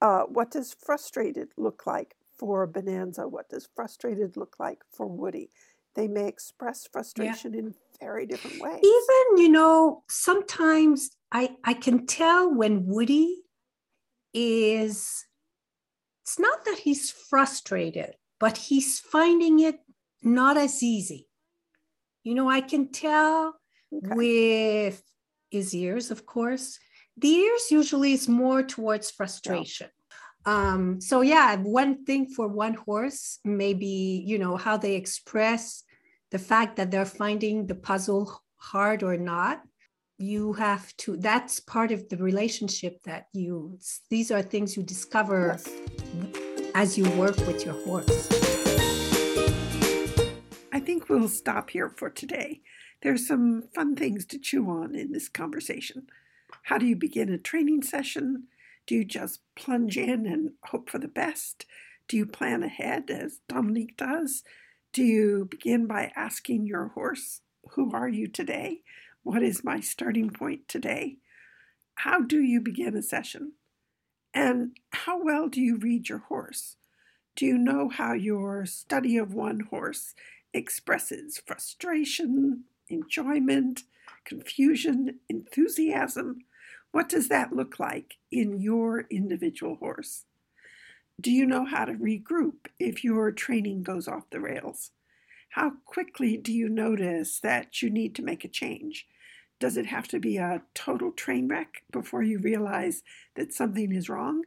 uh, 0.00 0.22
what 0.22 0.50
does 0.50 0.74
frustrated 0.74 1.52
look 1.56 1.86
like 1.86 2.16
for 2.38 2.66
bonanza? 2.66 3.28
What 3.28 3.48
does 3.48 3.68
frustrated 3.74 4.36
look 4.36 4.56
like 4.58 4.82
for 4.90 5.06
Woody? 5.06 5.50
They 5.94 6.08
may 6.08 6.26
express 6.26 6.88
frustration 6.90 7.52
yeah. 7.52 7.60
in 7.60 7.74
very 8.00 8.26
different 8.26 8.60
ways. 8.60 8.80
Even, 8.82 9.42
you 9.42 9.50
know, 9.50 10.02
sometimes 10.08 11.10
I, 11.30 11.56
I 11.64 11.74
can 11.74 12.06
tell 12.06 12.52
when 12.52 12.86
Woody 12.86 13.41
is, 14.32 15.24
it's 16.24 16.38
not 16.38 16.64
that 16.64 16.78
he's 16.78 17.10
frustrated, 17.10 18.14
but 18.38 18.56
he's 18.56 19.00
finding 19.00 19.60
it 19.60 19.76
not 20.22 20.56
as 20.56 20.82
easy. 20.82 21.28
You 22.24 22.34
know, 22.34 22.48
I 22.48 22.60
can 22.60 22.92
tell 22.92 23.56
okay. 23.92 24.14
with 24.14 25.02
his 25.50 25.74
ears, 25.74 26.10
of 26.10 26.24
course. 26.24 26.78
The 27.16 27.28
ears 27.28 27.70
usually 27.70 28.12
is 28.12 28.28
more 28.28 28.62
towards 28.62 29.10
frustration. 29.10 29.88
Yeah. 29.90 30.72
Um, 30.72 31.00
so 31.00 31.20
yeah, 31.20 31.56
one 31.56 32.04
thing 32.04 32.26
for 32.26 32.48
one 32.48 32.74
horse, 32.74 33.38
maybe, 33.44 34.24
you 34.26 34.38
know, 34.38 34.56
how 34.56 34.76
they 34.76 34.94
express 34.94 35.84
the 36.30 36.38
fact 36.38 36.76
that 36.76 36.90
they're 36.90 37.04
finding 37.04 37.66
the 37.66 37.74
puzzle 37.74 38.40
hard 38.56 39.02
or 39.02 39.16
not 39.16 39.62
you 40.22 40.52
have 40.52 40.96
to 40.96 41.16
that's 41.16 41.58
part 41.58 41.90
of 41.90 42.08
the 42.08 42.16
relationship 42.16 43.02
that 43.02 43.26
you 43.32 43.76
these 44.08 44.30
are 44.30 44.40
things 44.40 44.76
you 44.76 44.82
discover 44.84 45.58
yes. 45.58 45.68
as 46.76 46.96
you 46.96 47.10
work 47.10 47.36
with 47.38 47.64
your 47.64 47.74
horse. 47.84 48.28
I 50.72 50.78
think 50.80 51.08
we'll 51.08 51.28
stop 51.28 51.70
here 51.70 51.90
for 51.90 52.08
today. 52.08 52.60
There's 53.02 53.26
some 53.26 53.64
fun 53.74 53.96
things 53.96 54.24
to 54.26 54.38
chew 54.38 54.70
on 54.70 54.94
in 54.94 55.10
this 55.10 55.28
conversation. 55.28 56.06
How 56.62 56.78
do 56.78 56.86
you 56.86 56.94
begin 56.94 57.28
a 57.32 57.38
training 57.38 57.82
session? 57.82 58.44
Do 58.86 58.94
you 58.94 59.04
just 59.04 59.40
plunge 59.56 59.98
in 59.98 60.26
and 60.26 60.52
hope 60.66 60.88
for 60.88 60.98
the 60.98 61.08
best? 61.08 61.66
Do 62.06 62.16
you 62.16 62.26
plan 62.26 62.62
ahead 62.62 63.10
as 63.10 63.40
dominique 63.48 63.96
does? 63.96 64.44
Do 64.92 65.02
you 65.02 65.48
begin 65.50 65.86
by 65.86 66.12
asking 66.14 66.66
your 66.66 66.88
horse 66.88 67.40
who 67.70 67.92
are 67.92 68.08
you 68.08 68.28
today 68.28 68.82
what 69.22 69.42
is 69.42 69.64
my 69.64 69.80
starting 69.80 70.30
point 70.30 70.68
today? 70.68 71.16
How 71.96 72.20
do 72.20 72.40
you 72.40 72.60
begin 72.60 72.96
a 72.96 73.02
session? 73.02 73.52
And 74.34 74.76
how 74.90 75.22
well 75.22 75.48
do 75.48 75.60
you 75.60 75.76
read 75.76 76.08
your 76.08 76.18
horse? 76.18 76.76
Do 77.36 77.46
you 77.46 77.56
know 77.56 77.88
how 77.88 78.14
your 78.14 78.66
study 78.66 79.16
of 79.16 79.32
one 79.32 79.60
horse 79.60 80.14
expresses 80.52 81.40
frustration, 81.46 82.64
enjoyment, 82.88 83.84
confusion, 84.24 85.20
enthusiasm? 85.28 86.40
What 86.90 87.08
does 87.08 87.28
that 87.28 87.54
look 87.54 87.78
like 87.78 88.16
in 88.30 88.60
your 88.60 89.06
individual 89.10 89.76
horse? 89.76 90.24
Do 91.20 91.30
you 91.30 91.46
know 91.46 91.64
how 91.64 91.84
to 91.84 91.92
regroup 91.92 92.66
if 92.78 93.04
your 93.04 93.30
training 93.30 93.82
goes 93.82 94.08
off 94.08 94.30
the 94.30 94.40
rails? 94.40 94.90
How 95.50 95.72
quickly 95.84 96.36
do 96.36 96.52
you 96.52 96.68
notice 96.68 97.38
that 97.40 97.82
you 97.82 97.90
need 97.90 98.14
to 98.16 98.22
make 98.22 98.44
a 98.44 98.48
change? 98.48 99.06
Does 99.62 99.76
it 99.76 99.86
have 99.86 100.08
to 100.08 100.18
be 100.18 100.38
a 100.38 100.62
total 100.74 101.12
train 101.12 101.46
wreck 101.46 101.84
before 101.92 102.24
you 102.24 102.40
realize 102.40 103.04
that 103.36 103.52
something 103.52 103.92
is 103.92 104.08
wrong? 104.08 104.42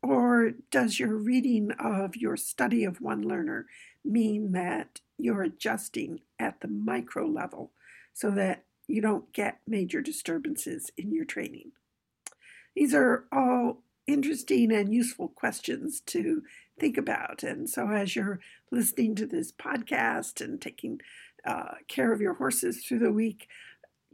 Or 0.00 0.52
does 0.70 1.00
your 1.00 1.16
reading 1.16 1.72
of 1.72 2.14
your 2.14 2.36
study 2.36 2.84
of 2.84 3.00
one 3.00 3.22
learner 3.22 3.66
mean 4.04 4.52
that 4.52 5.00
you're 5.18 5.42
adjusting 5.42 6.20
at 6.38 6.60
the 6.60 6.68
micro 6.68 7.26
level 7.26 7.72
so 8.14 8.30
that 8.30 8.62
you 8.86 9.02
don't 9.02 9.32
get 9.32 9.58
major 9.66 10.00
disturbances 10.00 10.92
in 10.96 11.12
your 11.12 11.24
training? 11.24 11.72
These 12.76 12.94
are 12.94 13.24
all 13.32 13.82
interesting 14.06 14.70
and 14.70 14.94
useful 14.94 15.26
questions 15.26 15.98
to 16.02 16.44
think 16.78 16.96
about. 16.96 17.42
And 17.42 17.68
so, 17.68 17.88
as 17.88 18.14
you're 18.14 18.38
listening 18.70 19.16
to 19.16 19.26
this 19.26 19.50
podcast 19.50 20.40
and 20.40 20.60
taking 20.60 21.00
uh, 21.44 21.74
care 21.88 22.12
of 22.12 22.20
your 22.20 22.34
horses 22.34 22.84
through 22.84 23.00
the 23.00 23.12
week, 23.12 23.48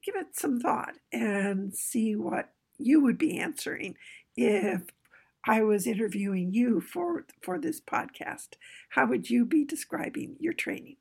give 0.07 0.15
it 0.17 0.37
some 0.37 0.61
thought 0.61 0.95
and 1.13 1.75
see 1.75 2.15
what 2.15 2.53
you 2.79 3.03
would 3.03 3.19
be 3.19 3.39
answering 3.39 3.97
if 4.37 4.83
I 5.45 5.63
was 5.63 5.87
interviewing 5.87 6.53
you 6.55 6.81
for, 6.81 7.27
for 7.43 7.59
this 7.59 7.81
podcast. 7.81 8.55
How 8.91 9.07
would 9.07 9.29
you 9.29 9.45
be 9.45 9.65
describing 9.65 10.37
your 10.39 10.53
training? 10.53 10.97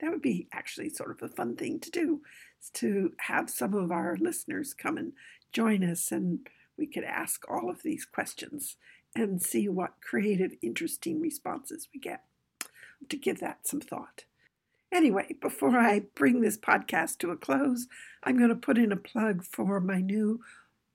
That 0.00 0.10
would 0.10 0.22
be 0.22 0.48
actually 0.52 0.88
sort 0.88 1.10
of 1.10 1.22
a 1.22 1.32
fun 1.32 1.56
thing 1.56 1.78
to 1.80 1.90
do, 1.90 2.22
is 2.60 2.70
to 2.74 3.12
have 3.20 3.50
some 3.50 3.74
of 3.74 3.92
our 3.92 4.16
listeners 4.18 4.74
come 4.74 4.96
and 4.96 5.12
join 5.52 5.84
us 5.84 6.10
and 6.10 6.40
we 6.76 6.86
could 6.86 7.04
ask 7.04 7.44
all 7.50 7.68
of 7.68 7.82
these 7.82 8.04
questions 8.04 8.76
and 9.14 9.42
see 9.42 9.68
what 9.68 9.94
creative, 10.00 10.52
interesting 10.62 11.20
responses 11.20 11.88
we 11.92 12.00
get. 12.00 12.22
To 13.08 13.16
give 13.16 13.40
that 13.40 13.66
some 13.66 13.80
thought. 13.80 14.24
Anyway, 14.90 15.34
before 15.40 15.78
I 15.78 16.02
bring 16.14 16.40
this 16.40 16.56
podcast 16.56 17.18
to 17.18 17.30
a 17.30 17.36
close, 17.36 17.86
I'm 18.22 18.38
going 18.38 18.48
to 18.48 18.54
put 18.56 18.78
in 18.78 18.90
a 18.90 18.96
plug 18.96 19.44
for 19.44 19.80
my 19.80 20.00
new 20.00 20.40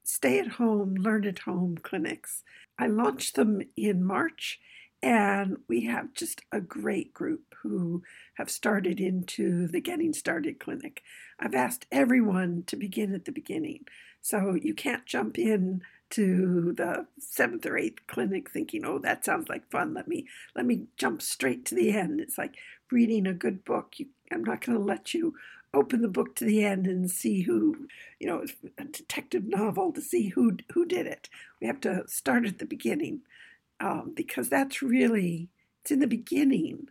stay 0.04 0.40
at 0.40 0.48
home, 0.54 0.96
learn 0.96 1.26
at 1.26 1.40
home 1.40 1.78
clinics. 1.82 2.44
I 2.78 2.88
launched 2.88 3.36
them 3.36 3.62
in 3.78 4.04
March, 4.04 4.60
and 5.02 5.58
we 5.68 5.86
have 5.86 6.14
just 6.14 6.42
a 6.52 6.60
great 6.60 7.14
group 7.14 7.54
who 7.62 8.02
have 8.36 8.50
started 8.50 9.00
into 9.00 9.68
the 9.68 9.80
Getting 9.80 10.14
Started 10.14 10.60
Clinic. 10.60 11.04
I've 11.40 11.54
asked 11.54 11.86
everyone 11.92 12.64
to 12.68 12.76
begin 12.76 13.14
at 13.14 13.26
the 13.26 13.32
beginning. 13.32 13.86
So 14.22 14.56
you 14.56 14.74
can't 14.74 15.06
jump 15.06 15.38
in 15.38 15.84
to 16.12 16.74
the 16.78 17.08
seventh 17.20 17.66
or 17.66 17.78
eighth 17.78 18.06
clinic 18.08 18.50
thinking, 18.50 18.86
oh, 18.86 19.00
that 19.00 19.26
sounds 19.26 19.50
like 19.50 19.70
fun. 19.70 19.94
Let 19.94 20.08
me 20.08 20.28
let 20.56 20.66
me 20.66 20.86
jump 20.96 21.22
straight 21.22 21.66
to 21.66 21.76
the 21.76 21.92
end. 21.92 22.22
It's 22.22 22.38
like 22.38 22.56
reading 22.91 23.28
a 23.28 23.34
good 23.34 23.63
book. 23.65 23.96
You, 23.98 24.08
I'm 24.32 24.43
not 24.43 24.65
going 24.65 24.78
to 24.78 24.84
let 24.84 25.13
you 25.13 25.36
open 25.74 26.02
the 26.02 26.08
book 26.08 26.36
to 26.36 26.46
the 26.46 26.63
end 26.63 26.86
and 26.86 27.10
see 27.10 27.41
who, 27.41 27.88
you 28.19 28.28
know, 28.28 28.46
a 28.78 28.84
detective 28.86 29.46
novel 29.46 29.91
to 29.91 30.02
see 30.02 30.30
who 30.30 30.58
who 30.74 30.86
did 30.86 31.08
it. 31.08 31.30
We 31.60 31.67
have 31.67 31.82
to 31.82 32.04
start 32.08 32.46
at 32.46 32.60
the 32.60 32.65
beginning 32.65 33.22
um, 33.80 34.13
because 34.15 34.50
that's 34.50 34.82
really 34.82 35.50
it's 35.82 35.91
in 35.91 36.00
the 36.00 36.08
beginning 36.08 36.88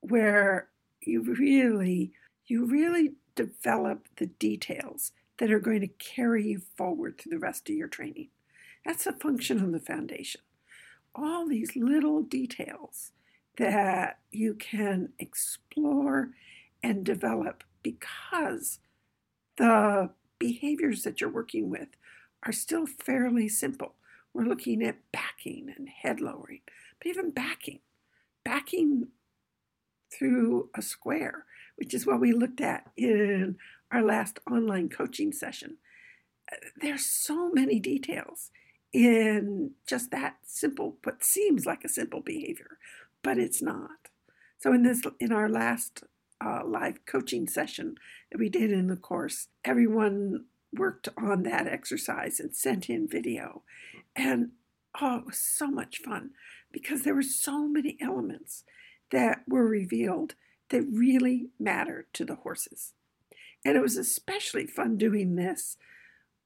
where 0.00 0.68
you 1.02 1.22
really 1.22 2.12
you 2.46 2.64
really 2.64 3.12
develop 3.34 4.08
the 4.16 4.26
details 4.26 5.12
that 5.38 5.52
are 5.52 5.60
going 5.60 5.80
to 5.80 5.88
carry 5.88 6.48
you 6.48 6.62
forward 6.76 7.18
through 7.18 7.30
the 7.30 7.38
rest 7.38 7.68
of 7.68 7.76
your 7.76 7.88
training. 7.88 8.28
That's 8.84 9.06
a 9.06 9.12
function 9.12 9.62
of 9.62 9.72
the 9.72 9.80
foundation. 9.80 10.40
All 11.14 11.46
these 11.46 11.76
little 11.76 12.22
details 12.22 13.12
that 13.58 14.18
you 14.30 14.54
can 14.54 15.10
explore 15.18 16.30
and 16.82 17.04
develop 17.04 17.64
because 17.82 18.78
the 19.56 20.10
behaviors 20.38 21.02
that 21.02 21.20
you're 21.20 21.30
working 21.30 21.68
with 21.68 21.88
are 22.44 22.52
still 22.52 22.86
fairly 22.86 23.48
simple. 23.48 23.94
We're 24.32 24.44
looking 24.44 24.82
at 24.82 24.98
backing 25.12 25.72
and 25.76 25.88
head 25.88 26.20
lowering, 26.20 26.60
but 26.98 27.08
even 27.08 27.30
backing, 27.30 27.80
backing 28.44 29.08
through 30.16 30.70
a 30.76 30.82
square, 30.82 31.44
which 31.76 31.92
is 31.92 32.06
what 32.06 32.20
we 32.20 32.32
looked 32.32 32.60
at 32.60 32.90
in 32.96 33.56
our 33.90 34.02
last 34.02 34.38
online 34.50 34.88
coaching 34.88 35.32
session. 35.32 35.78
There's 36.80 37.04
so 37.04 37.50
many 37.50 37.80
details 37.80 38.50
in 38.92 39.72
just 39.86 40.10
that 40.12 40.36
simple, 40.44 40.96
what 41.02 41.24
seems 41.24 41.66
like 41.66 41.84
a 41.84 41.88
simple 41.88 42.20
behavior, 42.20 42.78
but 43.22 43.38
it's 43.38 43.62
not. 43.62 44.08
So 44.58 44.72
in 44.72 44.82
this, 44.82 45.02
in 45.20 45.32
our 45.32 45.48
last 45.48 46.04
uh, 46.44 46.62
live 46.64 47.04
coaching 47.06 47.46
session 47.46 47.96
that 48.30 48.38
we 48.38 48.48
did 48.48 48.72
in 48.72 48.88
the 48.88 48.96
course, 48.96 49.48
everyone 49.64 50.44
worked 50.72 51.08
on 51.16 51.44
that 51.44 51.66
exercise 51.66 52.40
and 52.40 52.54
sent 52.54 52.90
in 52.90 53.08
video, 53.08 53.62
and 54.14 54.50
oh, 55.00 55.18
it 55.18 55.26
was 55.26 55.38
so 55.38 55.68
much 55.68 55.98
fun 55.98 56.30
because 56.72 57.02
there 57.02 57.14
were 57.14 57.22
so 57.22 57.66
many 57.66 57.96
elements 58.00 58.64
that 59.10 59.42
were 59.48 59.66
revealed 59.66 60.34
that 60.70 60.82
really 60.82 61.48
mattered 61.58 62.06
to 62.12 62.24
the 62.24 62.36
horses. 62.36 62.92
And 63.64 63.76
it 63.76 63.82
was 63.82 63.96
especially 63.96 64.66
fun 64.66 64.96
doing 64.96 65.36
this 65.36 65.76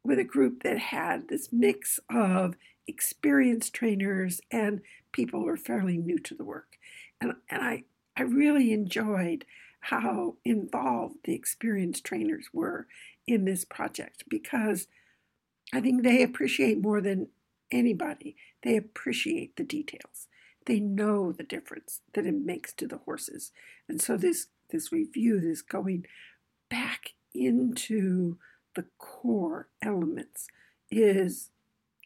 with 0.05 0.19
a 0.19 0.25
group 0.25 0.63
that 0.63 0.79
had 0.79 1.29
this 1.29 1.53
mix 1.53 2.01
of 2.11 2.55
experienced 2.87 3.75
trainers 3.75 4.41
and 4.51 4.81
people 5.13 5.41
who 5.41 5.49
are 5.49 5.57
fairly 5.57 5.97
new 5.97 6.19
to 6.19 6.35
the 6.35 6.45
work. 6.45 6.79
And, 7.21 7.35
and 7.49 7.63
I, 7.63 7.85
I 8.17 8.23
really 8.23 8.73
enjoyed 8.73 9.45
how 9.81 10.37
involved 10.45 11.17
the 11.25 11.35
experienced 11.35 12.05
trainers 12.05 12.47
were 12.53 12.87
in 13.27 13.45
this 13.45 13.65
project 13.65 14.25
because 14.29 14.87
I 15.73 15.81
think 15.81 16.03
they 16.03 16.23
appreciate 16.23 16.81
more 16.81 17.01
than 17.01 17.29
anybody, 17.71 18.37
they 18.63 18.77
appreciate 18.77 19.57
the 19.57 19.65
details. 19.65 20.29
They 20.67 20.79
know 20.79 21.33
the 21.33 21.43
difference 21.43 22.01
that 22.15 22.27
it 22.27 22.35
makes 22.35 22.73
to 22.75 22.87
the 22.87 22.99
horses. 22.99 23.51
And 23.89 24.01
so 24.01 24.17
this 24.17 24.47
this 24.71 24.93
review, 24.93 25.41
this 25.41 25.61
going 25.61 26.07
back 26.71 27.15
into 27.35 28.39
the 28.75 28.85
core 28.99 29.69
elements 29.83 30.47
is 30.91 31.51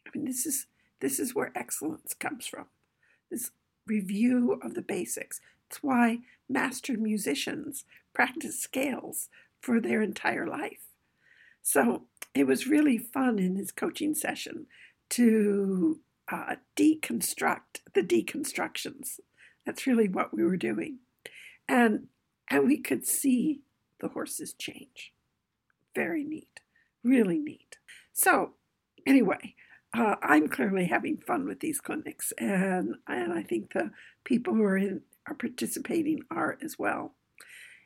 I 0.07 0.17
mean 0.17 0.25
this 0.25 0.45
is 0.45 0.67
this 0.99 1.19
is 1.19 1.35
where 1.35 1.51
excellence 1.55 2.13
comes 2.13 2.47
from. 2.47 2.65
This 3.29 3.51
review 3.85 4.59
of 4.63 4.73
the 4.73 4.81
basics. 4.81 5.41
It's 5.69 5.83
why 5.83 6.19
master 6.49 6.97
musicians 6.97 7.85
practice 8.13 8.59
scales 8.59 9.29
for 9.61 9.79
their 9.79 10.01
entire 10.01 10.47
life. 10.47 10.87
So 11.61 12.03
it 12.33 12.45
was 12.45 12.67
really 12.67 12.97
fun 12.97 13.39
in 13.39 13.55
his 13.55 13.71
coaching 13.71 14.15
session 14.15 14.67
to 15.09 15.99
uh, 16.31 16.55
deconstruct 16.75 17.81
the 17.93 18.03
deconstructions. 18.03 19.19
That's 19.65 19.87
really 19.87 20.07
what 20.07 20.33
we 20.33 20.43
were 20.43 20.57
doing. 20.57 20.99
And, 21.67 22.07
and 22.49 22.65
we 22.65 22.77
could 22.77 23.05
see 23.05 23.61
the 23.99 24.09
horses 24.09 24.53
change. 24.53 25.13
Very 25.95 26.23
neat, 26.23 26.61
really 27.03 27.39
neat. 27.39 27.77
So, 28.13 28.53
anyway, 29.05 29.55
uh, 29.93 30.15
I'm 30.21 30.47
clearly 30.47 30.85
having 30.85 31.17
fun 31.17 31.47
with 31.47 31.59
these 31.59 31.79
clinics, 31.79 32.33
and 32.37 32.95
and 33.07 33.33
I 33.33 33.43
think 33.43 33.73
the 33.73 33.91
people 34.23 34.53
who 34.53 34.63
are 34.63 34.77
in 34.77 35.01
are 35.27 35.35
participating 35.35 36.21
are 36.29 36.57
as 36.61 36.77
well. 36.77 37.13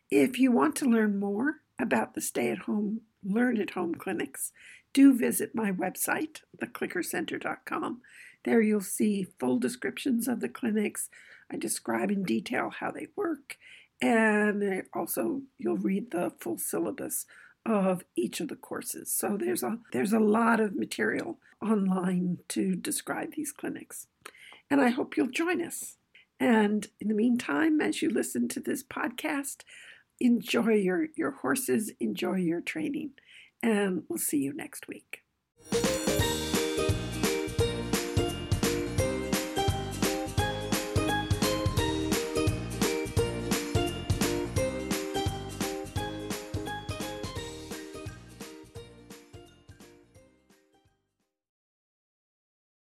If 0.09 0.39
you 0.39 0.51
want 0.51 0.75
to 0.77 0.89
learn 0.89 1.19
more 1.19 1.57
about 1.79 2.13
the 2.13 2.21
stay 2.21 2.49
at 2.51 2.59
home, 2.59 3.01
learn 3.23 3.59
at 3.59 3.71
home 3.71 3.95
clinics, 3.95 4.51
do 4.93 5.17
visit 5.17 5.55
my 5.55 5.71
website, 5.71 6.41
theclickercenter.com. 6.61 8.01
There 8.43 8.61
you'll 8.61 8.81
see 8.81 9.27
full 9.39 9.57
descriptions 9.57 10.27
of 10.27 10.39
the 10.39 10.49
clinics. 10.49 11.09
I 11.51 11.57
describe 11.57 12.11
in 12.11 12.23
detail 12.23 12.71
how 12.79 12.91
they 12.91 13.07
work, 13.15 13.57
and 14.01 14.83
also 14.93 15.41
you'll 15.57 15.77
read 15.77 16.11
the 16.11 16.31
full 16.39 16.57
syllabus 16.57 17.25
of 17.65 18.03
each 18.15 18.39
of 18.39 18.47
the 18.47 18.55
courses. 18.55 19.11
So 19.11 19.37
there's 19.37 19.63
a 19.63 19.77
there's 19.91 20.13
a 20.13 20.19
lot 20.19 20.59
of 20.59 20.75
material 20.75 21.37
online 21.61 22.39
to 22.49 22.75
describe 22.75 23.33
these 23.35 23.51
clinics. 23.51 24.07
And 24.69 24.81
I 24.81 24.89
hope 24.89 25.17
you'll 25.17 25.27
join 25.27 25.61
us. 25.61 25.97
And 26.39 26.87
in 26.99 27.07
the 27.07 27.13
meantime, 27.13 27.81
as 27.81 28.01
you 28.01 28.09
listen 28.09 28.47
to 28.49 28.59
this 28.59 28.83
podcast, 28.83 29.57
enjoy 30.19 30.73
your, 30.73 31.07
your 31.15 31.31
horses, 31.31 31.91
enjoy 31.99 32.37
your 32.37 32.61
training, 32.61 33.11
and 33.61 34.03
we'll 34.07 34.17
see 34.17 34.39
you 34.39 34.53
next 34.53 34.87
week. 34.87 35.20